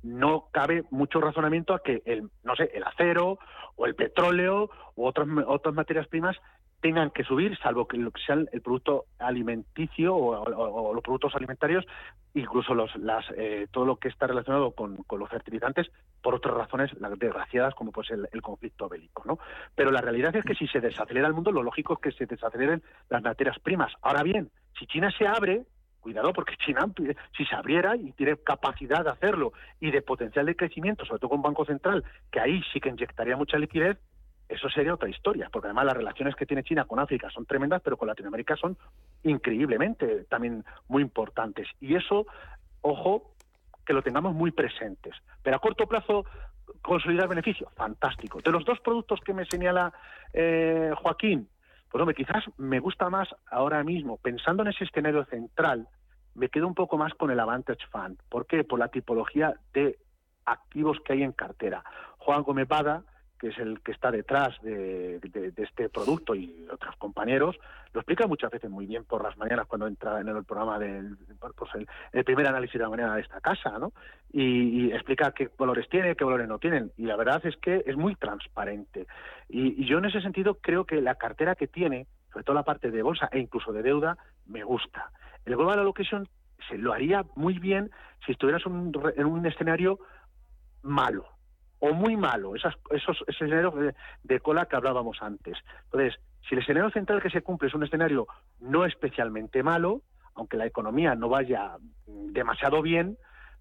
[0.07, 3.39] no cabe mucho razonamiento a que el no sé el acero
[3.75, 6.37] o el petróleo u otras otras materias primas
[6.81, 11.85] tengan que subir, salvo que sea el producto alimenticio o, los productos alimentarios,
[12.33, 15.87] incluso los, las, eh, todo lo que está relacionado con, los fertilizantes,
[16.21, 19.23] por otras razones desgraciadas, como pues el, el, conflicto bélico.
[19.25, 19.39] ¿no?
[19.75, 22.25] Pero la realidad es que si se desacelera el mundo, lo lógico es que se
[22.27, 23.91] desaceleren las materias primas.
[24.01, 25.63] Ahora bien, si China se abre,
[25.99, 26.85] cuidado porque China,
[27.35, 31.31] si se abriera y tiene capacidad de hacerlo y de potencial de crecimiento, sobre todo
[31.31, 33.97] con Banco Central, que ahí sí que inyectaría mucha liquidez,
[34.49, 37.81] eso sería otra historia, porque además las relaciones que tiene China con África son tremendas,
[37.83, 38.77] pero con Latinoamérica son
[39.23, 41.67] increíblemente también muy importantes.
[41.81, 42.25] Y eso,
[42.81, 43.33] ojo,
[43.85, 45.15] que lo tengamos muy presentes.
[45.43, 46.25] Pero a corto plazo,
[46.81, 48.39] consolidar beneficio, fantástico.
[48.41, 49.91] De los dos productos que me señala
[50.33, 51.49] eh, Joaquín,
[51.89, 55.87] pues hombre, quizás me gusta más ahora mismo, pensando en ese escenario central,
[56.35, 58.19] me quedo un poco más con el Avantage Fund.
[58.29, 58.63] ¿Por qué?
[58.63, 59.97] Por la tipología de
[60.45, 61.83] activos que hay en cartera.
[62.17, 63.03] Juan Gómez Bada,
[63.37, 65.19] que es el que está detrás de,
[65.57, 67.57] este producto y otros compañeros,
[67.93, 71.17] lo explica muchas veces muy bien por las mañanas cuando entra en el programa del
[71.55, 71.71] pues
[72.11, 73.93] el, primer análisis de la mañana de esta casa, ¿no?
[74.31, 76.91] Y, explica qué valores tiene, qué valores no tienen.
[76.97, 79.07] Y la verdad es que es muy transparente.
[79.49, 82.91] Y, yo en ese sentido creo que la cartera que tiene, sobre todo la parte
[82.91, 85.11] de bolsa e incluso de deuda, me gusta.
[85.45, 86.27] El Global Allocation
[86.67, 87.91] se lo haría muy bien
[88.25, 89.99] si estuvieras en un escenario
[90.81, 91.36] malo
[91.79, 93.73] o muy malo, esas, esos escenarios
[94.23, 95.57] de, cola que hablábamos antes.
[95.85, 98.27] Entonces, si el escenario central que se cumple es un escenario
[98.59, 100.01] no especialmente malo,
[100.35, 103.17] aunque la economía no vaya demasiado bien,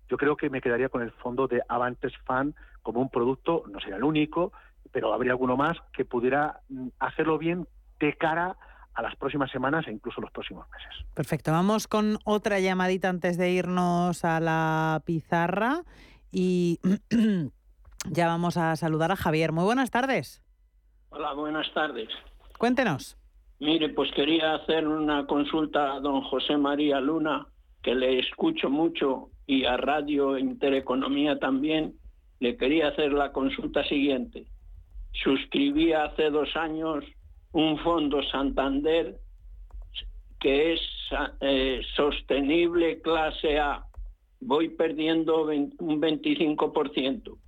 [0.08, 3.80] yo creo que me quedaría con el fondo de Avantes Fan como un producto, no
[3.80, 4.52] sería el único,
[4.92, 7.66] pero habría alguno más que pudiera mm, hacerlo bien
[7.98, 8.56] de cara
[8.94, 11.06] a las próximas semanas e incluso los próximos meses.
[11.12, 15.82] Perfecto, vamos con otra llamadita antes de irnos a la pizarra
[16.30, 16.80] y
[18.10, 19.52] Ya vamos a saludar a Javier.
[19.52, 20.42] Muy buenas tardes.
[21.10, 22.08] Hola, buenas tardes.
[22.58, 23.16] Cuéntenos.
[23.58, 27.46] Mire, pues quería hacer una consulta a don José María Luna,
[27.82, 31.94] que le escucho mucho, y a Radio Intereconomía también.
[32.38, 34.46] Le quería hacer la consulta siguiente.
[35.24, 37.04] Suscribí hace dos años
[37.52, 39.18] un fondo Santander
[40.38, 40.80] que es
[41.40, 43.84] eh, sostenible clase A.
[44.40, 47.38] Voy perdiendo un 25%.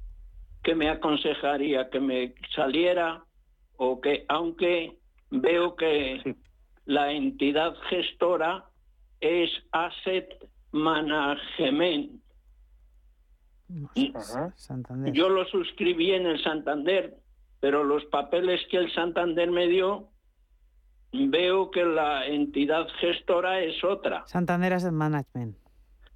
[0.63, 1.89] ¿Qué me aconsejaría?
[1.91, 3.25] ¿Que me saliera
[3.77, 4.99] o que, aunque
[5.31, 6.37] veo que
[6.85, 8.65] la entidad gestora
[9.21, 10.29] es Asset
[10.73, 12.21] Management?
[15.13, 17.17] Yo lo suscribí en el Santander,
[17.61, 20.09] pero los papeles que el Santander me dio,
[21.13, 24.27] veo que la entidad gestora es otra.
[24.27, 25.57] Santander Asset Management.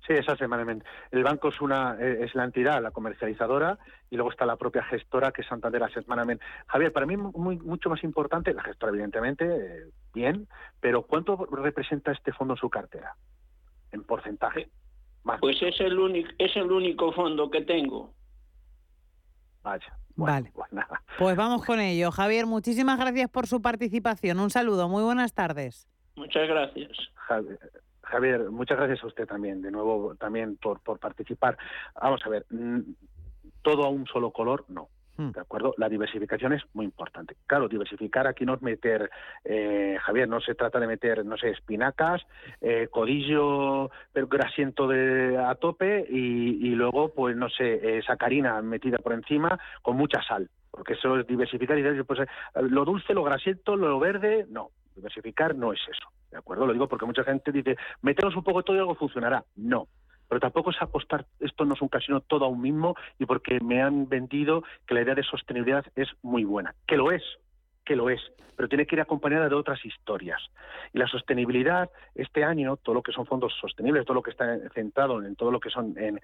[0.06, 0.66] Sí, esa semana.
[1.12, 3.78] El banco es una eh, es la entidad, la comercializadora,
[4.10, 6.42] y luego está la propia gestora que es Santander Asset Management.
[6.66, 10.48] Javier, para mí muy, mucho más importante, la gestora evidentemente, eh, bien,
[10.80, 13.14] pero ¿cuánto representa este fondo en su cartera?
[13.92, 14.70] En porcentaje.
[15.40, 18.12] Pues es el, único, es el único fondo que tengo.
[19.62, 19.96] Vaya.
[20.16, 20.50] vale.
[20.52, 20.70] Pues,
[21.16, 22.10] pues vamos con ello.
[22.10, 24.40] Javier, muchísimas gracias por su participación.
[24.40, 24.88] Un saludo.
[24.88, 25.86] Muy buenas tardes.
[26.16, 26.90] Muchas gracias.
[27.14, 27.82] Javier.
[28.12, 31.56] Javier, muchas gracias a usted también, de nuevo, también por, por participar.
[31.98, 32.44] Vamos a ver,
[33.62, 34.88] todo a un solo color, no.
[35.16, 35.30] Hmm.
[35.30, 35.74] ¿De acuerdo?
[35.78, 37.36] La diversificación es muy importante.
[37.46, 39.10] Claro, diversificar aquí no es meter,
[39.44, 42.20] eh, Javier, no se trata de meter, no sé, espinacas,
[42.60, 48.98] eh, codillo, pero grasiento de, a tope y, luego, pues no sé, eh, sacarina metida
[48.98, 50.50] por encima con mucha sal.
[50.70, 52.20] Porque eso es diversificar y pues,
[52.54, 54.68] lo dulce, lo grasiento, lo verde, no.
[54.94, 56.08] Diversificar no es eso.
[56.32, 56.66] ¿De acuerdo?
[56.66, 59.44] Lo digo porque mucha gente dice, metemos un poco todo y algo funcionará.
[59.54, 59.86] No,
[60.28, 63.60] pero tampoco es apostar, esto no es un casino todo a un mismo y porque
[63.60, 67.22] me han vendido que la idea de sostenibilidad es muy buena, que lo es,
[67.84, 68.20] que lo es,
[68.56, 70.40] pero tiene que ir acompañada de otras historias.
[70.92, 74.56] Y la sostenibilidad, este año, todo lo que son fondos sostenibles, todo lo que está
[74.70, 76.18] centrado en todo lo que son en,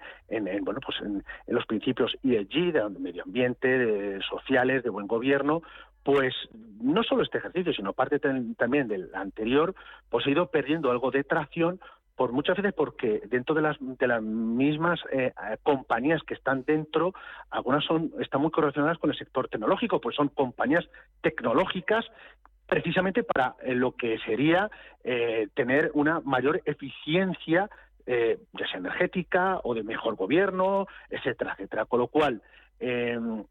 [0.63, 5.61] bueno, pues en, los principios ESG, de medio ambiente, de sociales, de buen gobierno,
[6.03, 6.33] pues
[6.81, 9.75] no solo este ejercicio, sino parte también del anterior,
[10.09, 11.79] pues ha ido perdiendo algo de tracción
[12.19, 15.31] por muchas veces porque dentro de las, de las mismas eh,
[15.63, 17.13] compañías que están dentro,
[17.49, 20.85] algunas son están muy correlacionadas con el sector tecnológico, pues son compañías
[21.21, 22.05] tecnológicas
[22.67, 24.69] precisamente para eh, lo que sería
[25.05, 27.69] eh, tener una mayor eficiencia
[28.05, 31.85] ya sea energética o de mejor gobierno, etcétera, etcétera.
[31.85, 32.41] Con lo cual,
[32.79, 33.43] em,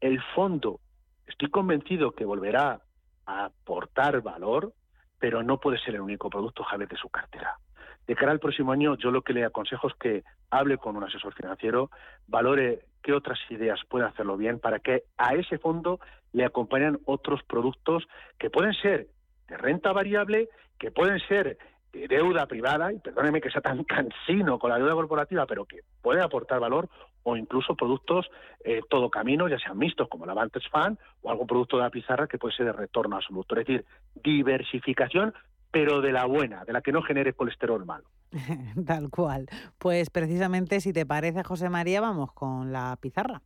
[0.00, 0.80] el fondo,
[1.26, 2.80] estoy convencido que volverá
[3.26, 4.72] a aportar valor,
[5.18, 7.58] pero no puede ser el único producto, Javier, de su cartera.
[8.06, 11.04] De cara al próximo año, yo lo que le aconsejo es que hable con un
[11.04, 11.90] asesor financiero,
[12.28, 15.98] valore qué otras ideas puede hacerlo bien para que a ese fondo
[16.32, 18.06] le acompañen otros productos
[18.38, 19.08] que pueden ser
[19.48, 20.48] de renta variable,
[20.78, 21.58] que pueden ser
[21.92, 26.22] deuda privada, y perdóneme que sea tan cansino con la deuda corporativa, pero que puede
[26.22, 26.88] aportar valor,
[27.22, 28.30] o incluso productos
[28.64, 31.90] eh, todo camino, ya sean mixtos como la Vantage Fund o algún producto de la
[31.90, 33.56] pizarra que puede ser de retorno absoluto.
[33.56, 33.84] Es decir,
[34.22, 35.34] diversificación
[35.70, 38.06] pero de la buena, de la que no genere colesterol malo.
[38.86, 39.46] Tal cual.
[39.78, 43.42] Pues precisamente, si te parece, José María, vamos con la pizarra.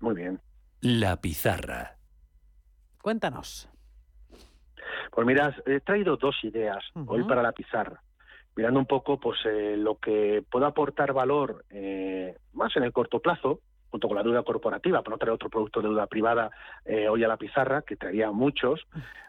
[0.00, 0.40] Muy bien.
[0.80, 1.98] La pizarra.
[3.02, 3.68] Cuéntanos.
[5.10, 8.02] Pues mira, he traído dos ideas hoy para la pizarra.
[8.54, 13.20] Mirando un poco pues eh, lo que pueda aportar valor eh, más en el corto
[13.20, 13.60] plazo,
[13.90, 16.50] junto con la deuda corporativa, para no traer otro producto de deuda privada
[16.84, 18.86] eh, hoy a la pizarra, que traería muchos.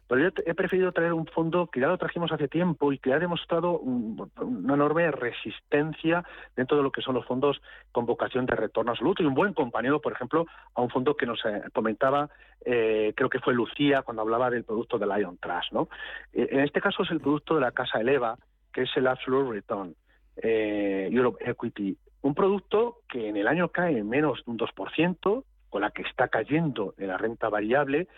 [0.08, 3.12] Pero yo he preferido traer un fondo que ya lo trajimos hace tiempo y que
[3.12, 6.24] ha demostrado una enorme resistencia
[6.56, 9.54] dentro de lo que son los fondos con vocación de retorno absoluto y un buen
[9.54, 10.46] compañero, por ejemplo,
[10.76, 12.30] a un fondo que nos eh, comentaba,
[12.64, 15.74] eh, creo que fue Lucía, cuando hablaba del producto de Lion Trust.
[15.74, 15.90] ¿no?
[16.32, 18.38] en este caso es el producto de la casa Eleva,
[18.72, 19.96] que es el Absolute Return.
[20.40, 21.98] Europe Equity
[22.28, 26.28] un producto que en el año cae menos de un 2%, con la que está
[26.28, 28.10] cayendo en la renta variable,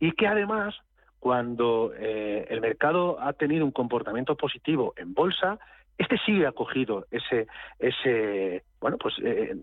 [0.00, 0.74] y que además,
[1.20, 5.60] cuando eh, el mercado ha tenido un comportamiento positivo en bolsa,
[5.96, 7.46] este sí ha cogido ese,
[7.78, 9.54] ese, bueno, pues eh,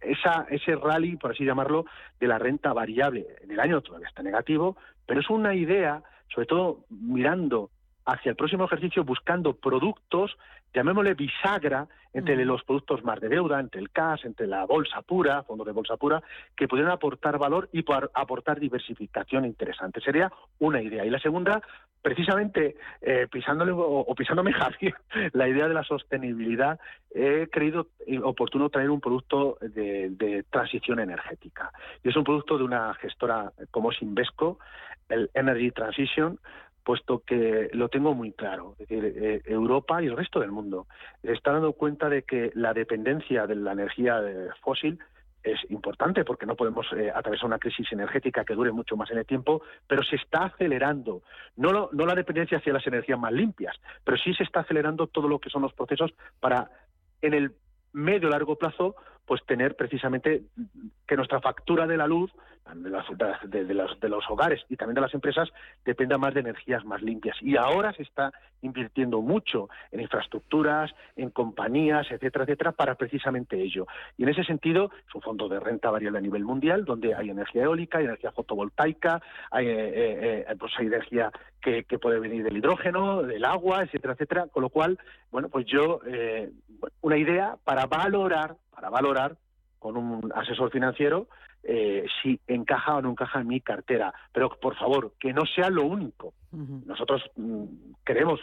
[0.00, 1.84] esa, ese rally, por así llamarlo,
[2.18, 3.26] de la renta variable.
[3.42, 7.68] En el año todavía está negativo, pero es una idea, sobre todo mirando
[8.04, 10.36] hacia el próximo ejercicio, buscando productos
[10.74, 15.42] llamémosle bisagra entre los productos más de deuda, entre el cash, entre la bolsa pura,
[15.44, 16.22] fondo de bolsa pura,
[16.54, 17.84] que pudieran aportar valor y
[18.14, 20.00] aportar diversificación interesante.
[20.00, 21.06] Sería una idea.
[21.06, 21.62] Y la segunda,
[22.02, 24.94] precisamente eh, pisándole o, pisándome Javier,
[25.32, 26.78] la idea de la sostenibilidad,
[27.14, 27.88] he creído
[28.22, 31.70] oportuno traer un producto de, de, transición energética.
[32.04, 34.58] Y es un producto de una gestora como es Invesco,
[35.08, 36.38] el Energy Transition,
[36.84, 38.74] puesto que lo tengo muy claro.
[38.78, 40.86] Es decir, eh, Europa y el resto del mundo
[41.22, 44.20] está dando cuenta de que la dependencia de la energía
[44.62, 44.98] fósil
[45.42, 49.18] es importante porque no podemos eh, atravesar una crisis energética que dure mucho más en
[49.18, 51.22] el tiempo, pero se está acelerando,
[51.56, 55.28] no, no la dependencia hacia las energías más limpias, pero sí se está acelerando todo
[55.28, 56.70] lo que son los procesos para
[57.20, 57.52] en el
[57.92, 58.94] medio largo plazo
[59.26, 60.42] pues tener precisamente
[61.06, 62.32] que nuestra factura de la luz
[62.74, 62.90] de,
[63.74, 65.48] los, de, los, hogares y también de las empresas
[65.84, 67.36] dependa más de energías más limpias.
[67.40, 68.32] Y ahora se está
[68.62, 73.86] invirtiendo mucho en infraestructuras, en compañías, etcétera, etcétera, para precisamente ello.
[74.16, 77.30] Y en ese sentido, es un fondo de renta variable a nivel mundial, donde hay
[77.30, 82.42] energía eólica, hay energía fotovoltaica, hay, eh, eh, eh, pues hay energía que, puede venir
[82.42, 84.46] del hidrógeno, del agua, etcétera, etcétera.
[84.46, 84.98] Con lo cual,
[85.30, 86.00] bueno, pues yo,
[87.00, 89.36] una idea para valorar, para valorar
[89.78, 91.28] con un asesor financiero
[91.64, 94.12] eh, si encaja o no encaja en mi cartera.
[94.32, 96.34] Pero por favor, que no sea lo único.
[96.52, 97.64] Nosotros mm,
[98.04, 98.40] creemos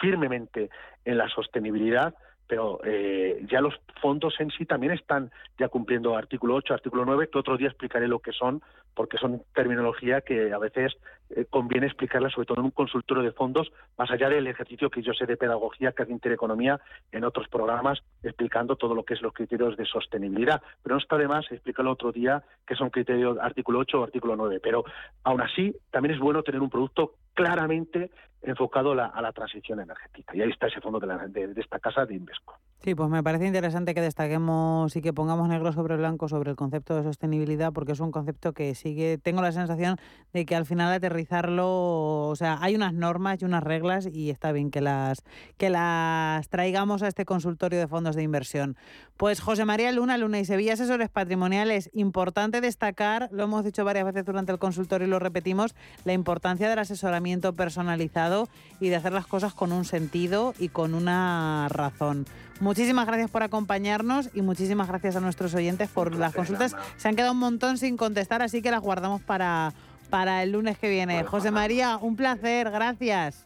[0.00, 0.70] firmemente
[1.04, 2.14] en la sostenibilidad,
[2.46, 7.28] pero eh, ya los fondos en sí también están ya cumpliendo artículo 8, artículo 9,
[7.32, 8.62] que otro día explicaré lo que son,
[8.94, 10.96] porque son terminología que a veces
[11.30, 15.02] eh, conviene explicarla, sobre todo en un consultorio de fondos, más allá del ejercicio que
[15.02, 16.80] yo sé de pedagogía, que hace Intereconomía
[17.12, 20.62] en otros programas, explicando todo lo que es los criterios de sostenibilidad.
[20.82, 24.36] Pero no está de más explicarlo otro día, que son criterios artículo 8 o artículo
[24.36, 24.60] 9.
[24.62, 24.84] Pero
[25.22, 28.10] aún así, también es bueno tener un producto claramente
[28.42, 30.36] enfocado a la, transición energética.
[30.36, 32.58] Y ahí está ese fondo de, esta casa de Invesco.
[32.84, 36.56] Sí, pues me parece interesante que destaquemos y que pongamos negro sobre blanco sobre el
[36.56, 39.96] concepto de sostenibilidad, porque es un concepto que sigue, tengo la sensación
[40.34, 44.52] de que al final aterrizarlo, o sea, hay unas normas y unas reglas y está
[44.52, 45.22] bien que las,
[45.56, 48.76] que las traigamos a este consultorio de fondos de inversión.
[49.16, 54.04] Pues José María Luna, Luna y Sevilla, asesores patrimoniales, importante destacar, lo hemos dicho varias
[54.04, 55.74] veces durante el consultorio y lo repetimos,
[56.04, 58.46] la importancia del asesoramiento personalizado
[58.78, 62.26] y de hacer las cosas con un sentido y con una razón.
[62.60, 66.76] Muchísimas gracias por acompañarnos y muchísimas gracias a nuestros oyentes por las consultas.
[66.96, 69.72] Se han quedado un montón sin contestar, así que las guardamos para,
[70.10, 71.24] para el lunes que viene.
[71.24, 73.44] José María, un placer, gracias.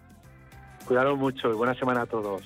[0.87, 2.43] Cuidado mucho y buena semana a todos.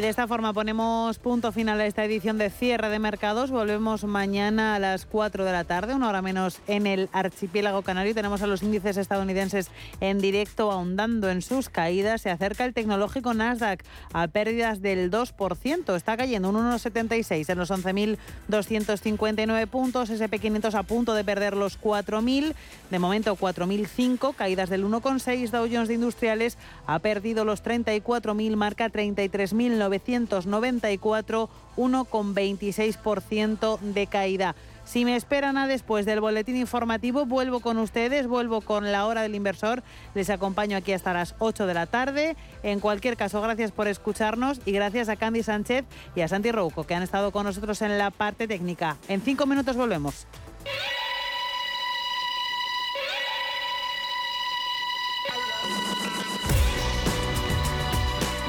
[0.00, 3.50] De esta forma ponemos punto final a esta edición de cierre de mercados.
[3.50, 8.14] Volvemos mañana a las 4 de la tarde, una hora menos en el archipiélago canario.
[8.14, 9.68] Tenemos a los índices estadounidenses
[10.00, 12.22] en directo ahondando en sus caídas.
[12.22, 13.84] Se acerca el tecnológico Nasdaq
[14.14, 15.94] a pérdidas del 2%.
[15.94, 20.08] Está cayendo un 1,76 en los 11.259 puntos.
[20.08, 22.54] SP500 a punto de perder los 4.000.
[22.90, 25.50] De momento 4.005, caídas del 1,6.
[25.50, 29.89] Dow Jones de Industriales ha perdido los 34.000, marca 33.000.
[29.98, 34.54] 1994, 1,26% de caída.
[34.84, 39.22] Si me esperan a después del boletín informativo, vuelvo con ustedes, vuelvo con la hora
[39.22, 39.84] del inversor.
[40.14, 42.36] Les acompaño aquí hasta las 8 de la tarde.
[42.64, 45.84] En cualquier caso, gracias por escucharnos y gracias a Candy Sánchez
[46.16, 48.96] y a Santi Rouco, que han estado con nosotros en la parte técnica.
[49.06, 50.26] En cinco minutos volvemos.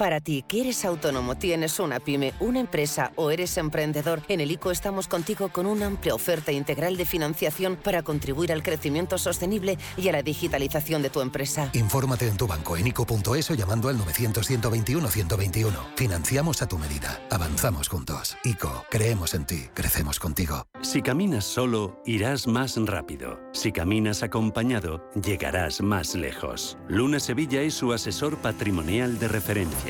[0.00, 4.50] Para ti, que eres autónomo, tienes una pyme, una empresa o eres emprendedor, en el
[4.50, 9.76] ICO estamos contigo con una amplia oferta integral de financiación para contribuir al crecimiento sostenible
[9.98, 11.68] y a la digitalización de tu empresa.
[11.74, 15.70] Infórmate en tu banco en ICO.es o llamando al 900-121-121.
[15.96, 17.20] Financiamos a tu medida.
[17.30, 18.38] Avanzamos juntos.
[18.42, 20.64] ICO, creemos en ti, crecemos contigo.
[20.80, 23.38] Si caminas solo, irás más rápido.
[23.52, 26.78] Si caminas acompañado, llegarás más lejos.
[26.88, 29.89] Luna Sevilla es su asesor patrimonial de referencia.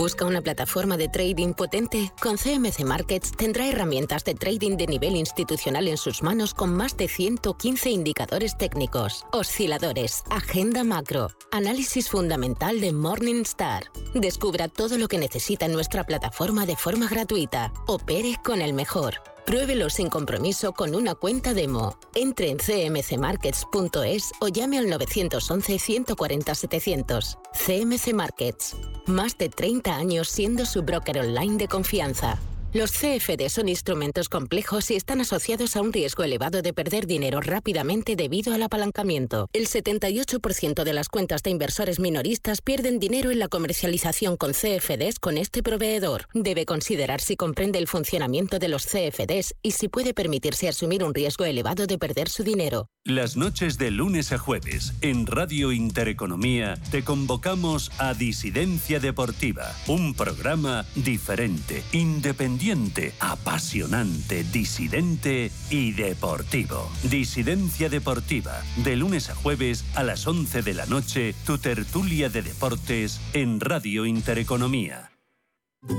[0.00, 2.10] ¿Busca una plataforma de trading potente?
[2.22, 6.96] Con CMC Markets tendrá herramientas de trading de nivel institucional en sus manos con más
[6.96, 13.92] de 115 indicadores técnicos, osciladores, agenda macro, análisis fundamental de Morningstar.
[14.14, 17.70] Descubra todo lo que necesita en nuestra plataforma de forma gratuita.
[17.86, 19.16] Opere con el mejor.
[19.50, 21.98] Pruébelo sin compromiso con una cuenta demo.
[22.14, 27.38] Entre en cmcmarkets.es o llame al 911 140 700.
[27.66, 28.76] CMC Markets.
[29.06, 32.38] Más de 30 años siendo su broker online de confianza.
[32.72, 37.40] Los CFD son instrumentos complejos y están asociados a un riesgo elevado de perder dinero
[37.40, 39.48] rápidamente debido al apalancamiento.
[39.52, 45.18] El 78% de las cuentas de inversores minoristas pierden dinero en la comercialización con CFDs
[45.18, 46.26] con este proveedor.
[46.32, 51.12] Debe considerar si comprende el funcionamiento de los CFDs y si puede permitirse asumir un
[51.12, 52.86] riesgo elevado de perder su dinero.
[53.04, 60.14] Las noches de lunes a jueves en Radio Intereconomía te convocamos a Disidencia Deportiva, un
[60.14, 61.82] programa diferente,
[63.20, 66.90] apasionante, disidente y deportivo.
[67.04, 72.42] Disidencia Deportiva, de lunes a jueves a las 11 de la noche, tu tertulia de
[72.42, 75.10] deportes en Radio Intereconomía.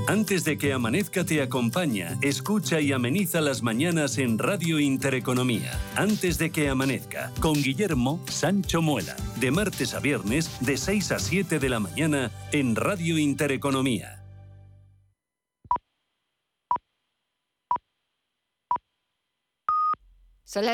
[0.06, 5.72] Antes de que amanezca te acompaña, escucha y ameniza las mañanas en Radio Intereconomía.
[5.96, 11.18] Antes de que amanezca, con Guillermo Sancho Muela, de martes a viernes de 6 a
[11.18, 14.21] 7 de la mañana en Radio Intereconomía.